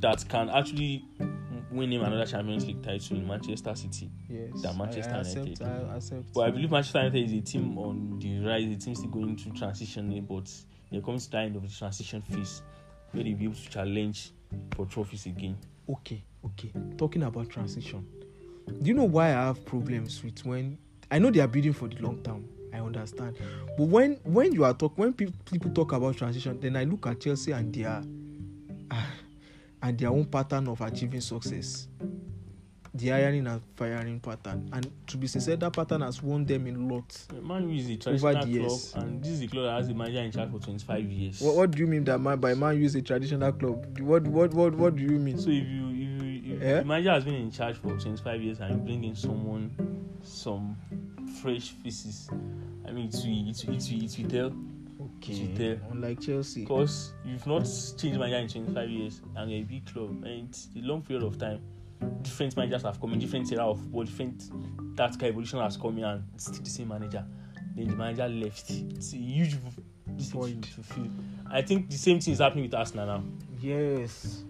[0.00, 1.04] that can actually
[1.74, 4.10] win him another Champions League title in Manchester City.
[4.28, 5.90] Yes, than Manchester I, I accept, United.
[5.90, 6.32] I accept.
[6.34, 9.36] But I believe Manchester United is a team on the rise, a team still going
[9.36, 10.50] through transition, but
[10.90, 12.62] they're coming to the end of the transition phase
[13.12, 14.32] where they'll be able to challenge
[14.74, 15.56] for trophies again.
[15.88, 16.72] okay, okay.
[16.96, 18.06] Talking about transition,
[18.66, 20.78] do you know why I have problems with when
[21.10, 22.48] I know they are building for the long term.
[22.72, 23.36] I understand,
[23.78, 27.06] but when when you are talk when pe- people talk about transition, then I look
[27.06, 28.02] at Chelsea and they ah,
[29.84, 31.88] and their own pattern of achieving success.
[32.96, 36.70] The ironing and firing pattern, and to be sincere, that pattern has won them a
[36.94, 37.26] lot.
[37.42, 38.94] Man U is a Over traditional the club, years.
[38.94, 41.40] and this is a club that has a manager in charge for 25 years.
[41.40, 43.98] What, what do you mean that man by man use a traditional club?
[43.98, 45.38] What what what what do you mean?
[45.38, 46.78] So if you if you if Eh?
[46.78, 49.72] the manager has been in charge for 25 years and you bring in someone
[50.22, 50.76] some
[51.42, 52.28] fresh faces,
[52.86, 54.56] I mean it will it will it will, it will tell
[55.32, 55.76] Tell.
[55.92, 56.60] Unlike Chelsea.
[56.60, 57.64] because you've not
[57.98, 61.24] changed manager in 25 years and you're a big club and it's a long period
[61.24, 61.60] of time.
[62.22, 64.50] Different managers have come in, different era of football, different
[64.96, 67.24] tactical evolution has come in and it's still the same manager.
[67.74, 68.70] Then the manager left.
[68.70, 70.62] It's a huge v- this thing Void.
[70.62, 71.08] to, fill.
[71.50, 73.24] I think the same thing is happening with Arsenal now.
[73.60, 74.44] Yes.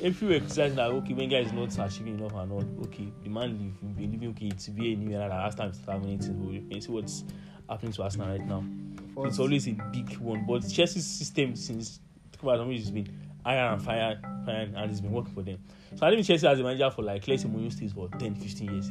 [0.00, 3.28] If you were criticizing that okay, Wenger is not achieving enough and all, okay, the
[3.28, 6.36] man leave, leaving, okay, it's be a new era that last time start winning things,
[6.36, 7.24] but you can see what's
[7.68, 8.64] happening to Arsenal right now.
[9.18, 12.00] It's always a big one, but Chelsea's system since
[12.42, 13.08] has been
[13.44, 15.58] iron and fire, fire, and it's been working for them.
[15.96, 18.34] So I think Chelsea as a manager for like let's say Mourinho stays for 10,
[18.34, 18.90] 15 years.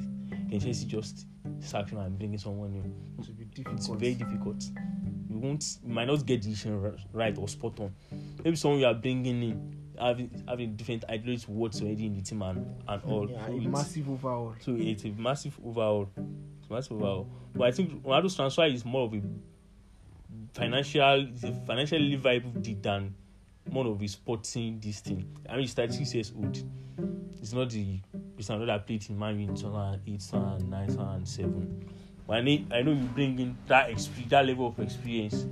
[0.50, 1.26] Then Chelsea just
[1.60, 2.84] sack him and bring in someone new.
[3.24, 4.64] to be It's very difficult.
[5.30, 7.94] You won't, you might not get the decision right or spot on.
[8.44, 12.42] Maybe someone you are bringing in having having different ideologies what's already in the team
[12.42, 13.30] and, and all.
[13.30, 14.56] Yeah, so, a massive overhaul.
[14.60, 16.10] so it's a massive overhaul.
[16.74, 17.28] Massive overhaul.
[17.54, 19.22] But I think Ronaldo's transfer is more of a
[20.54, 23.14] financial, it's a financially viable deal than
[23.70, 25.26] more of a sporting this thing.
[25.48, 26.58] I mean, he's 36 years old.
[27.42, 28.00] It's not the
[28.36, 31.90] Cristiano that played in Man U in 2008, 2009, 2007.
[32.26, 35.46] But I, need, I know you bring in that experience, that level of experience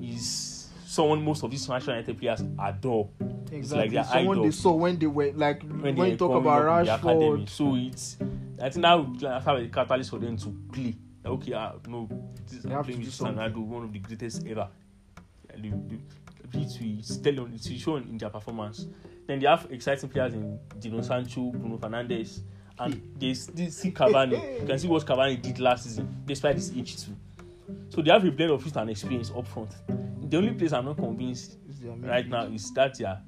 [0.00, 3.08] is someone most of these Manchester United players adore.
[3.50, 4.18] It's like Exactly.
[4.18, 6.80] Someone idol they saw when they were like when, when, you they talk about up
[6.80, 7.44] in the academy.
[7.44, 7.48] Rashford.
[7.48, 8.16] So it's
[8.62, 10.94] I think now that's how a catalyst for them to play.
[11.24, 12.08] Like, okay, uh, no,
[12.48, 13.36] this, They I'm have playing to with do something.
[13.36, 14.68] Ronaldo, one of the greatest ever.
[15.52, 16.02] And they- they-
[16.54, 18.86] it's tell on will show in their performance.
[19.26, 22.40] Then they have exciting players in Dino Sancho, Bruno Fernandes,
[22.78, 24.32] and they still see Cavani.
[24.60, 27.12] You can see what Cavani did last season, despite his age too.
[27.88, 29.70] So they have a blend of youth and experience up front.
[30.30, 31.56] The only place I'm not convinced
[32.00, 33.18] right now is that yeah,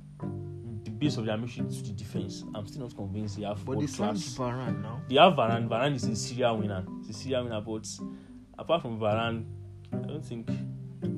[1.05, 2.44] base of their mission to the defense.
[2.55, 4.16] I'm still not convinced they have But they signed.
[4.16, 5.00] Varane now.
[5.09, 5.68] They have Varane.
[5.68, 6.84] Varane is a serial winner.
[7.07, 7.88] He's a serial winner, but
[8.59, 9.44] apart from Varane,
[9.92, 10.48] I don't think.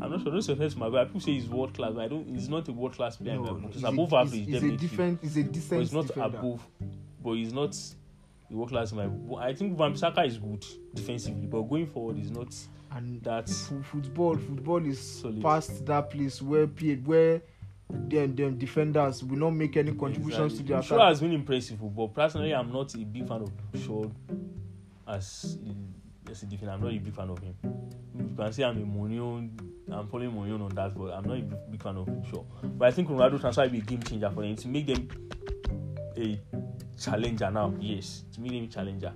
[0.03, 0.33] I'm not sure.
[0.33, 1.07] Those offense Maguire.
[1.07, 2.27] People say he's world class, but I don't.
[2.29, 3.37] He's not a world class player.
[3.37, 5.21] No, He's above a, average, he's, he's a different.
[5.23, 6.39] He's a but decent he's not defender.
[6.39, 6.67] above.
[7.23, 7.77] But he's not
[8.51, 9.31] a world class man.
[9.39, 10.65] I think Wan-Bissaka is good
[10.95, 12.55] defensively, but going forward, he's not
[12.91, 13.49] And that.
[13.49, 15.41] fo- football, football is Solid.
[15.43, 17.43] past that place where where
[17.89, 20.67] them them defenders will not make any contributions Exactly.
[20.67, 21.09] to the Shaw attack.
[21.09, 24.05] has been impressive, but personally, I'm not a big fan of Shaw
[25.07, 25.59] as
[26.31, 26.73] as a defender.
[26.73, 27.55] I'm not a big fan of him.
[28.19, 29.49] You can say I'm a Mourinho,
[29.91, 32.43] I'm following Mourinho on that, but I'm not a big, big fan of Shaw.
[32.63, 35.09] But I think Ronaldo transfer will be a game changer for them to make them
[36.17, 36.41] a
[36.99, 37.73] challenger now.
[37.79, 39.13] Yes, to make them a challenger.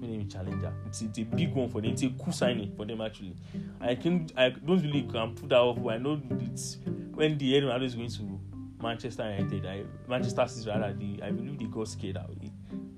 [0.00, 0.72] Make them challenger.
[0.86, 1.90] It's, it's a big one for them.
[1.92, 3.36] It's a cool signing for them actually.
[3.80, 6.78] I can I don't really can put that off, but I know it's
[7.14, 8.40] when the head Ronaldo is going to
[8.82, 12.30] Manchester United, I, Manchester City rather, the, I believe they got scared out.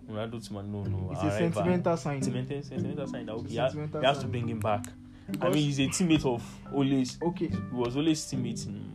[0.08, 1.10] Ronaldo to man, no, no.
[1.12, 2.22] It's a sentimental sign.
[2.22, 4.86] Sentimental, sentimental sign that okay, he has, he has to bring him back.
[4.86, 6.42] I Because- mean, he's a teammate of
[6.72, 7.18] Ole's.
[7.22, 8.91] Okay, He was always teammate in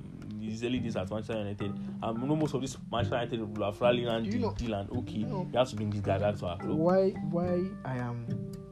[0.59, 1.73] his early days at Manchester United.
[2.03, 4.53] And we know most of this Manchester United will have rallied and You the know-
[4.55, 6.77] deal and okay, you know- you have to bring this guy back to our club.
[6.77, 8.25] why why I am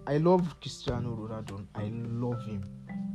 [0.07, 1.65] I love Cristiano Ronaldo.
[1.73, 2.63] I love him.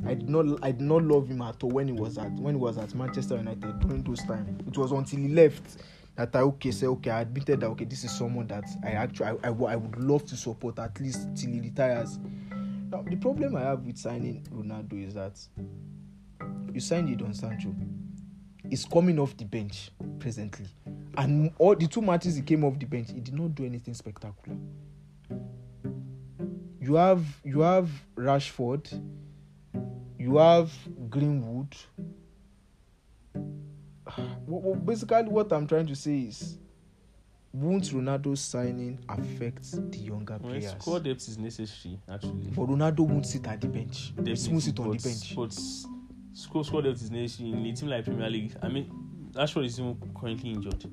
[0.05, 2.55] I did not I did not love him at all when he was at when
[2.55, 4.59] he was at Manchester United during those times.
[4.67, 5.77] It was until he left
[6.15, 9.27] that I okay say okay I admitted that okay this is someone that I actually
[9.43, 12.19] I, I, I would love to support at least till he retires.
[12.91, 15.39] Now the problem I have with signing Ronaldo is that
[16.73, 17.73] you signed it on Sancho.
[18.71, 20.65] He's coming off the bench presently,
[21.17, 23.93] and all the two matches he came off the bench, he did not do anything
[23.93, 24.57] spectacular.
[26.79, 28.89] You have you have Rashford,
[30.17, 30.71] you have
[31.09, 31.75] Greenwood.
[34.85, 36.57] Basically, what I'm trying to say is,
[37.51, 40.71] won't Ronaldo's signing affect the younger Well, players?
[40.79, 42.47] squad depth is necessary actually.
[42.55, 44.13] But Ronaldo won't sit at the bench.
[44.15, 45.35] he won't sit on the bench.
[45.35, 45.57] But
[46.33, 48.55] squad squad depth is necessary in a team like Premier League.
[48.61, 48.89] I mean,
[49.33, 50.83] Rashford is even currently injured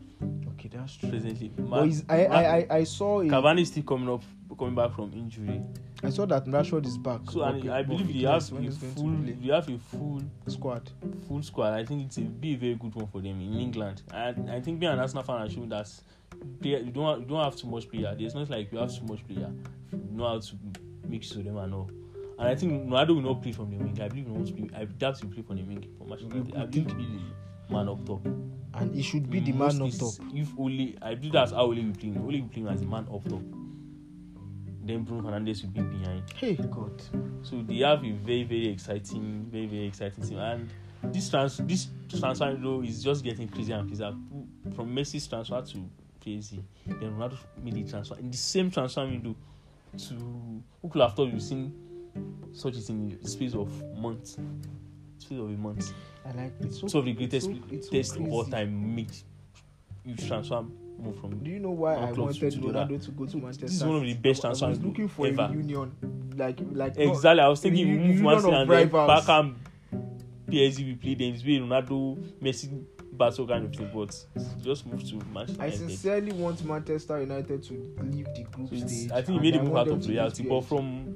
[0.53, 1.11] Okay, that's true.
[1.11, 1.53] presently.
[1.59, 4.23] Man, he's, I, I, I, I saw a, Cavani is still coming up,
[4.59, 5.61] coming back from injury.
[6.03, 7.21] I saw that Rashford is back.
[7.31, 10.91] So and Okay, I believe fitness have a to full, they have a full, squad.
[11.27, 11.75] full squad.
[11.75, 14.03] I think it's a be a very good one for them in England.
[14.13, 15.89] I, I think being an Arsenal fan has shown that
[16.61, 18.15] player, you don't have, you don't have too much player.
[18.19, 19.51] There's not like you have too much player.
[19.93, 20.55] You know how to
[21.09, 21.91] mix of them and all.
[22.39, 23.99] And I think Ronaldo will not play from the wing.
[24.01, 24.81] I believe he to play.
[24.81, 26.57] I doubt he'll play from the wing United.
[26.57, 27.05] I believe think- he'll be
[27.69, 28.25] the man up top.
[28.75, 30.15] And he should be the man up top.
[30.33, 32.11] If only I believe that's how Ole will play.
[32.17, 33.43] Ole will play as a man up top.
[34.85, 36.23] Then Bruno Fernandes will be behind.
[36.37, 37.03] Hey, God.
[37.43, 40.39] So they have a very very exciting, very very exciting team.
[40.39, 40.71] And
[41.13, 44.15] this trans this transfer window is just getting crazier and crazier.
[44.77, 45.79] From Messi's transfer to
[46.25, 49.35] PSG, then Ronaldo made a transfer in the same transfer window
[49.97, 51.73] to who could have thought we've seen
[52.53, 54.39] such a thing in the space of months.
[55.19, 55.93] Space of a month.
[56.25, 56.75] I like it.
[56.75, 59.25] So, so the greatest so, it's so of all time makes
[60.05, 61.39] you transform Move from.
[61.39, 63.67] Do you know why I wanted to Ronaldo to go to Manchester?
[63.67, 64.63] This is one of the best transfers.
[64.65, 65.43] I was looking for ever.
[65.43, 65.93] a union.
[66.37, 67.41] Like, like exactly.
[67.41, 69.55] I was thinking you move one thing and then Beckham,
[70.49, 71.35] PSG, we play them.
[71.35, 72.85] It's been Ronaldo, Messi.
[73.13, 74.27] battle kind of thing, but
[74.61, 75.63] just move to Manchester.
[75.63, 76.41] I sincerely United.
[76.41, 79.13] want Manchester United to leave the group it's, stage.
[79.13, 81.15] I think he made a move out of reality, but from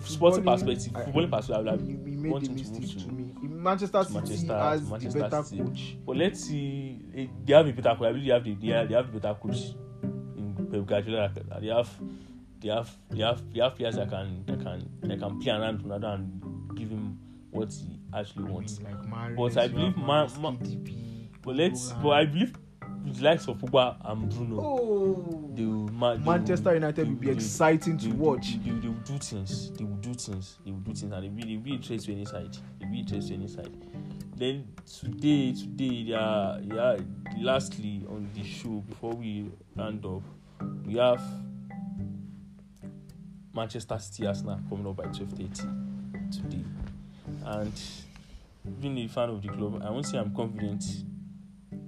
[0.00, 3.12] from a sporting perspective, I, footballing perspective, like, he, he made a mistake to, to
[3.12, 3.32] me.
[3.42, 5.62] Manchester City Manchester, has Manchester the better City.
[5.62, 5.96] coach.
[6.04, 8.08] But let's see, eh, they have a better coach.
[8.08, 9.56] I believe they have the, they have, they have the better coach
[10.36, 11.32] in Pep Guardiola.
[11.60, 11.90] They have,
[12.60, 15.82] they have, they have, they have players that can, that can, that can play around
[15.82, 17.18] Ronaldo and give him
[17.50, 18.80] what he actually wants.
[18.80, 20.56] I mean, like Maris, but I believe, Ma, Ma, Ma,
[21.42, 22.54] but let's, but I believe
[23.04, 25.88] the likes of Pogba and Bruno, Oh, they will.
[25.88, 28.58] ma- they Manchester will- United they will be they exciting they to watch.
[28.64, 29.70] They, will do things.
[29.72, 30.58] They will do things.
[30.64, 32.56] They will do things, and they will, they will be a to any side.
[32.78, 33.70] They will be threat to any side.
[34.36, 34.66] Then
[35.00, 36.96] today, today, yeah, yeah.
[37.38, 40.22] Lastly, on the show before we round up,
[40.86, 41.22] we have
[43.54, 45.68] Manchester City Arsenal coming up by twelve thirty
[46.30, 46.64] today,
[47.44, 47.72] and
[48.80, 50.82] being a fan of the club, I won't say I'm confident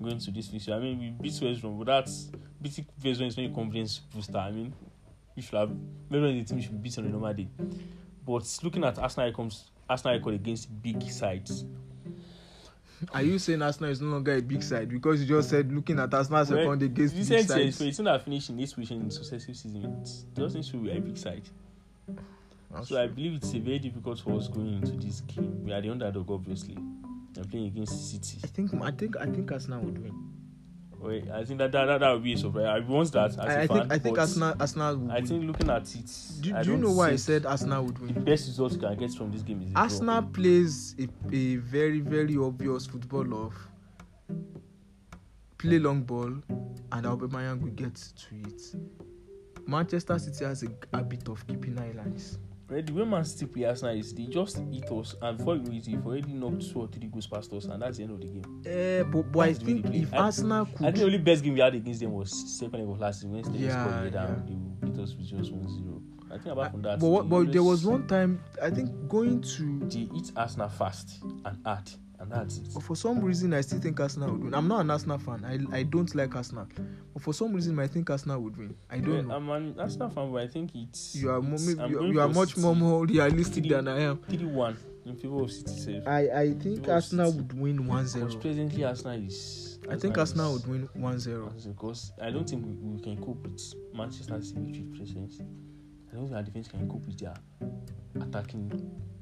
[0.04, 0.74] going to this fixture.
[0.74, 2.30] I mean, we beat West Brom, but that's
[2.60, 4.38] beating West Brom is not a confidence booster.
[4.38, 4.72] I mean,
[5.34, 5.70] we should have
[6.08, 7.48] maybe the team should be beat on a normal day.
[8.26, 11.64] But looking at Arsenal comes Arsenal record against big sides.
[13.12, 15.98] Are you saying Arsenal is no longer a big side because you just said looking
[15.98, 17.80] at Arsenal's Well, second against big sides?
[17.80, 20.96] a team that finished in this position in successive seasons, it doesn't show we are
[20.96, 21.42] a big side.
[22.82, 25.64] So I believe it's a very difficult for us going into this game.
[25.64, 26.76] We are the underdog, obviously.
[27.38, 28.38] I'm playing against City.
[28.44, 30.30] I think I think I think Arsenal would win.
[31.00, 32.64] Wait, I think that that, that, that would be a surprise.
[32.66, 35.14] I want that as a I, I fan, think I think Arsenal Arsenal would I
[35.16, 35.26] win.
[35.26, 36.10] think looking at it,
[36.40, 38.14] do, do you know why I said Arsenal would win?
[38.14, 39.82] the best result you can get from this game is a draw.
[39.82, 43.54] Arsenal plays a, a very very obvious football of
[45.58, 46.32] play long ball
[46.92, 48.62] and Aubameyang will get to it.
[49.66, 52.38] Manchester City has a habit of keeping high lines.
[52.82, 55.84] The way Man City play Arsenal is they just eat us, and before know it,
[55.84, 58.26] they've already knocked two or three goals past us, and that's the end of the
[58.26, 58.62] game.
[58.66, 61.54] Eh, but, but I think if I- Arsenal I think could, the only best game
[61.54, 64.26] we had against them was second leg of last season when they Yeah, scored yeah.
[64.26, 64.48] and
[64.82, 66.00] they beat us with just 1-0.
[66.30, 69.40] I think apart from that, but, what, but there was one time I think going
[69.40, 71.88] to they eat Arsenal fast and hard,
[72.24, 72.68] and that's it.
[72.74, 74.54] But for some reason, I still think Arsenal would win.
[74.54, 75.44] I'm not an Arsenal fan.
[75.72, 76.66] I, I don't like Arsenal.
[77.12, 78.74] But for some reason, I think Arsenal would win.
[78.90, 79.34] I don't know.
[79.36, 82.20] I'm an Arsenal fan, but I think it's You are, mo- it's- maybe you, you
[82.20, 84.16] are much more, more realistic Three- than I am.
[84.28, 85.72] 3-1 in favor of City.
[85.78, 86.02] Safe.
[86.06, 88.40] I, I think Arsenal City- would win Because 1-0.
[88.40, 89.78] presently Arsenal is.
[89.90, 91.66] I think Arsenal is- would win 1-0.
[91.68, 93.60] Because I don't think we, we can cope with
[93.94, 95.40] Manchester City with presence.
[96.10, 97.34] I don't think our defense can cope with their
[98.20, 98.70] attacking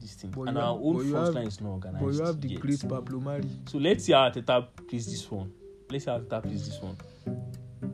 [0.02, 0.30] this thing.
[0.30, 2.04] But and our have- own front have- line is not organized.
[2.04, 2.60] But you have the yet.
[2.60, 3.48] great Pablo Mari.
[3.66, 5.50] So let's see how Arteta plays this one.
[5.90, 6.96] Let's see how Arteta plays this one.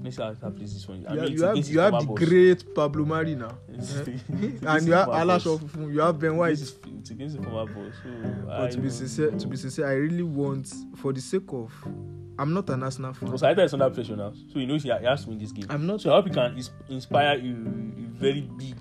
[0.03, 1.07] Let's see how Arteta plays this one.
[1.09, 2.19] I You, mean, have, you have, you have the boss.
[2.19, 3.49] great Pablo Mari now.
[3.73, 3.77] Eh?
[3.77, 6.53] the- it's against and you have Alash of you have Ben White.
[6.53, 7.95] It's, it's against the former boss.
[8.03, 8.11] So
[8.47, 11.73] But to be sincere, to be sincere, I really want, for the sake of,
[12.39, 13.27] I'm not an Arsenal fan.
[13.29, 15.67] Because Arteta is under pressure now, so he knows he has to win this game.
[15.69, 16.01] I'm not.
[16.01, 16.57] So I hope he can
[16.89, 17.53] inspire a, a
[18.21, 18.77] very big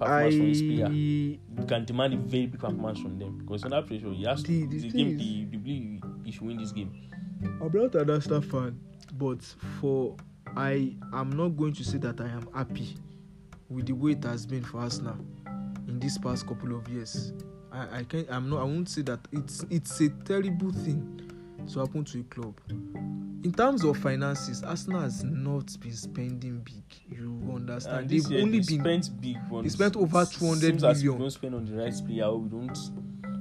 [0.00, 0.86] performance from his player.
[0.86, 4.48] I can demand a very big performance from them because under pressure he has to.
[4.52, 6.92] The- the The, thing game, the, the believe he should win this game.
[7.42, 8.78] I'm not an Arsenal fan,
[9.14, 9.42] but
[9.80, 10.16] for
[10.56, 12.96] I am not going to say that I am happy
[13.68, 15.16] with the way it has been for Arsenal
[15.88, 17.32] in this past couple of years.
[17.72, 21.29] I, I can't I'm not I won't say that it's it's a terrible thing
[21.68, 22.60] to happen to a club.
[23.42, 26.84] In terms of finances, Arsenal has not been spending big.
[27.08, 28.00] You understand?
[28.00, 31.02] And They've year only they been spent big they spent over it 200 seems as
[31.02, 32.76] we don't spend on the right player we don't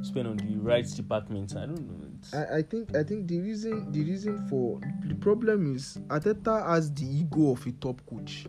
[0.02, 2.00] spend on the right department i don't know
[2.34, 6.94] I, I think I think the reason the reason for the problem is Arteta has
[6.94, 8.46] the ego of a top coach,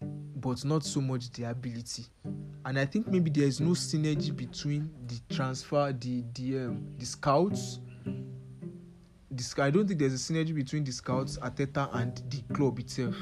[0.00, 2.04] but not so much the ability.
[2.64, 7.06] And I think maybe there is no synergy between the transfer, the the um, the
[7.06, 7.80] scouts.
[9.36, 13.14] The, I don't think there's a synergy between the scouts, Arteta, and the club itself.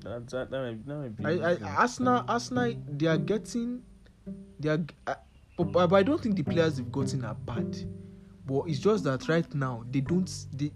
[0.00, 3.82] that, that, that, might, that might be I, I, Arsenal, Arsenal, they are getting,
[4.58, 5.14] they are, uh,
[5.58, 7.76] but, but I don't think the players they've gotten are bad.
[8.46, 10.70] But it's just that right now they don't, they,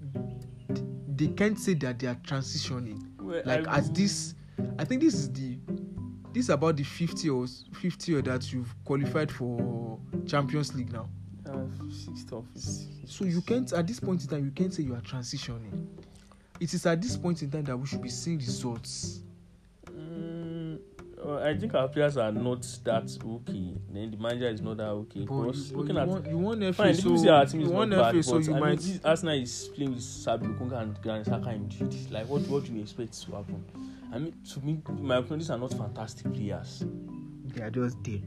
[1.16, 3.00] they can't say that they are transitioning.
[3.20, 4.34] Well, Like I- as this,
[4.78, 5.58] I think this is the,
[6.32, 7.46] this is about the 50 or
[7.80, 11.08] 50 or that you've qualified for Champions League now.
[11.52, 14.82] Uh, sixth of is- So you can't at this point in time you can't say
[14.82, 15.86] you are transitioning.
[16.60, 19.20] It is at this point in time that we should be seeing results.
[19.90, 20.78] Mm,
[21.42, 23.74] I think our players are not that okay.
[23.92, 25.20] Then the manager is not that okay.
[25.24, 27.60] But, Because you, looking you, at want, you want FA, fine, so say our team
[27.62, 28.68] is you not want bad, FA, so but you I might.
[28.68, 32.10] mean, this Arsenal is playing with Sabi Lukunga and Granit Xhaka in midfield.
[32.12, 33.64] Like, what what do you expect to happen?
[34.12, 36.84] I mean, to me, my opinion, these are not fantastic players.
[37.46, 38.20] They are just there.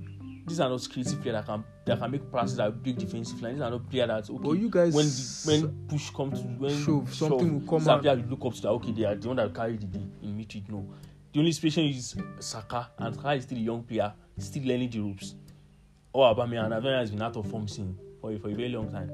[0.46, 3.54] These are not creative players that can that can make passes that big defensive line.
[3.54, 4.44] These are not players that okay.
[4.44, 7.88] But you guys when the, when push come to when shove, something will come these
[7.88, 8.02] are out.
[8.02, 10.06] players you look up to that okay they are the one that carry the day
[10.22, 10.70] in midfield.
[10.70, 10.86] No,
[11.32, 15.00] the only inspiration is Saka and Saka is still a young player, still learning the
[15.00, 15.36] ropes.
[16.12, 18.92] Or Aubameyang, and Aubameyang has been out of form since for for a very long
[18.92, 19.10] time.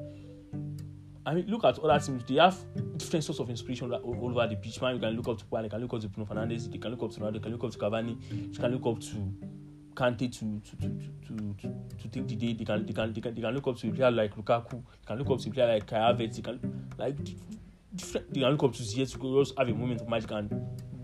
[1.24, 2.24] I mean, look at other teams.
[2.24, 2.58] They have
[2.96, 4.80] different sorts of inspiration all, all over the pitch.
[4.80, 6.78] Man, you can look up to Pogba, they can look up to Bruno Fernandes, they
[6.78, 9.00] can look up to Ronaldo, they can look up to Cavani, you can look up
[9.00, 9.32] to
[9.94, 10.88] Kante to to, to,
[11.26, 12.52] to, to, to take the day.
[12.54, 14.72] They can, they can they can they can look up to a player like Lukaku.
[14.72, 16.36] They can look up to a player like Kai Havertz.
[16.36, 17.36] They can like di-
[17.94, 18.32] different.
[18.32, 20.48] They can look up to Ziyech to just have a moment of magic and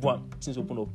[0.00, 0.88] boom, things open up.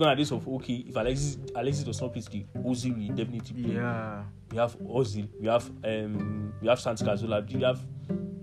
[0.00, 0.84] Are days of okay.
[0.88, 3.74] If Alexis Alexis does not play today, Ozil will definitely play.
[3.74, 4.22] Yeah.
[4.52, 5.28] We have Ozil.
[5.40, 7.52] We have um we have Santi Cazorla.
[7.52, 7.80] We have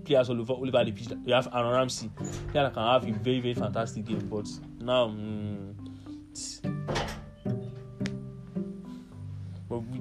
[0.04, 1.08] players all over all over the pitch.
[1.24, 2.10] We have Aaron Ramsey.
[2.50, 4.28] Player that can have a very very fantastic game.
[4.28, 4.46] But
[4.80, 5.08] now.
[5.08, 5.74] Mm,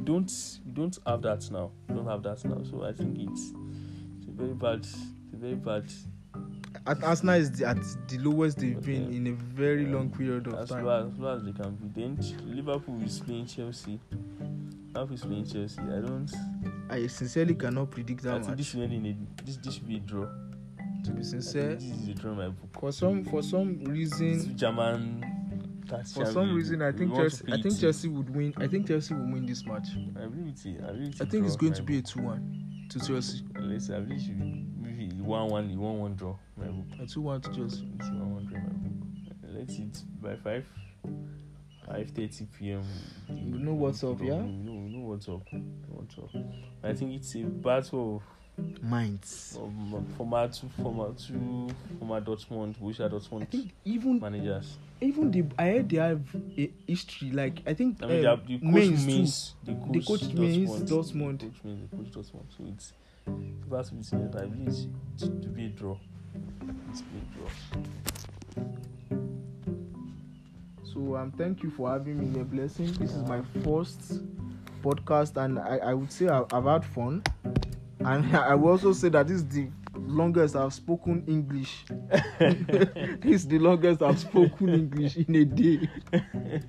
[0.05, 1.71] don't don't have that now.
[1.89, 2.63] We don't have that now.
[2.63, 3.53] So I think it's
[4.19, 5.91] it's a very bad it's a very bad
[6.87, 7.77] At Arsenal is the, at
[8.07, 9.93] the lowest they've been in a very Yeah.
[9.95, 10.85] long period of as time.
[10.85, 11.87] low as, as low as they can be.
[12.01, 13.99] Then Liverpool is playing Chelsea.
[14.93, 15.81] Liverpool is playing Chelsea.
[15.81, 16.31] I don't
[16.89, 18.89] I sincerely cannot predict I that think this much.
[18.89, 20.27] should in a this this should be a draw.
[21.05, 22.79] To be I sincere, this is a draw my book.
[22.79, 25.23] for some for some This reason, German
[25.87, 28.53] that's for some reason, I think Chelsea, I think Chelsea would win.
[28.57, 29.87] I think Chelsea will win this match.
[30.15, 32.87] I believe it's a, I believe it's I think it's going to be a two-one
[32.89, 33.43] to Chelsea.
[33.59, 36.85] Let's say I believe it should be maybe one one one one draw my book.
[37.01, 37.87] A two-one to Chelsea.
[37.99, 39.57] It's one one draw my book.
[39.57, 40.65] Let's it by five.
[41.87, 42.83] 5:30 p.m.
[43.29, 44.41] You know what's up, yeah?
[44.41, 45.43] We know what's up.
[45.87, 46.29] What's up?
[46.83, 48.23] I think it's a battle
[48.81, 49.57] Minds.
[50.17, 51.67] former two, former two,
[51.99, 54.77] former Dortmund, Borussia I Dortmund think even managers.
[55.01, 56.21] even the I heard they have
[56.57, 57.31] a history.
[57.31, 59.05] Like I think I mean, they um, have the coach too.
[59.05, 60.89] means the coach, the coach means Dortmund.
[60.89, 61.39] Dortmund.
[61.41, 62.45] Coach means the coach Dortmund.
[62.57, 62.93] So it's
[63.25, 63.31] the
[63.69, 64.35] battle between it.
[64.35, 65.97] I believe it's to, be a draw.
[66.91, 67.49] It's to be a draw.
[70.93, 72.91] So um, thank you for having me, a blessing.
[72.93, 74.21] This is my first
[74.81, 77.21] podcast, and I, I would say I, I've had fun.
[78.05, 81.85] And I will also say that this is the longest I've spoken English.
[82.39, 85.89] this is the longest I've spoken English in a day.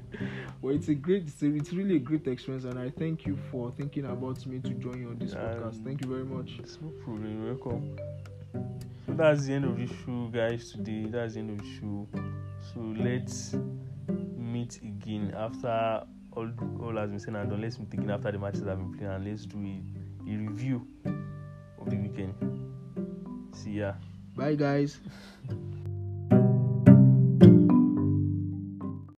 [0.62, 3.36] well, it's a great, it's, a, it's really a great experience, and I thank you
[3.50, 5.74] for thinking about me to join you on this podcast.
[5.74, 6.52] Um, Thank you very much.
[6.58, 7.44] It's no problem.
[7.44, 7.96] Welcome.
[9.06, 10.72] So that's the end of the show, guys.
[10.72, 12.08] Today, that's the end of the show.
[12.72, 13.54] So let's
[14.36, 16.50] meet again after all
[16.82, 17.60] all has been said and done.
[17.60, 20.86] Let's meet again after the matches have been played and let's do a, review
[21.78, 22.34] of the weekend.
[23.54, 23.94] See ya.
[24.34, 24.98] Bye, guys.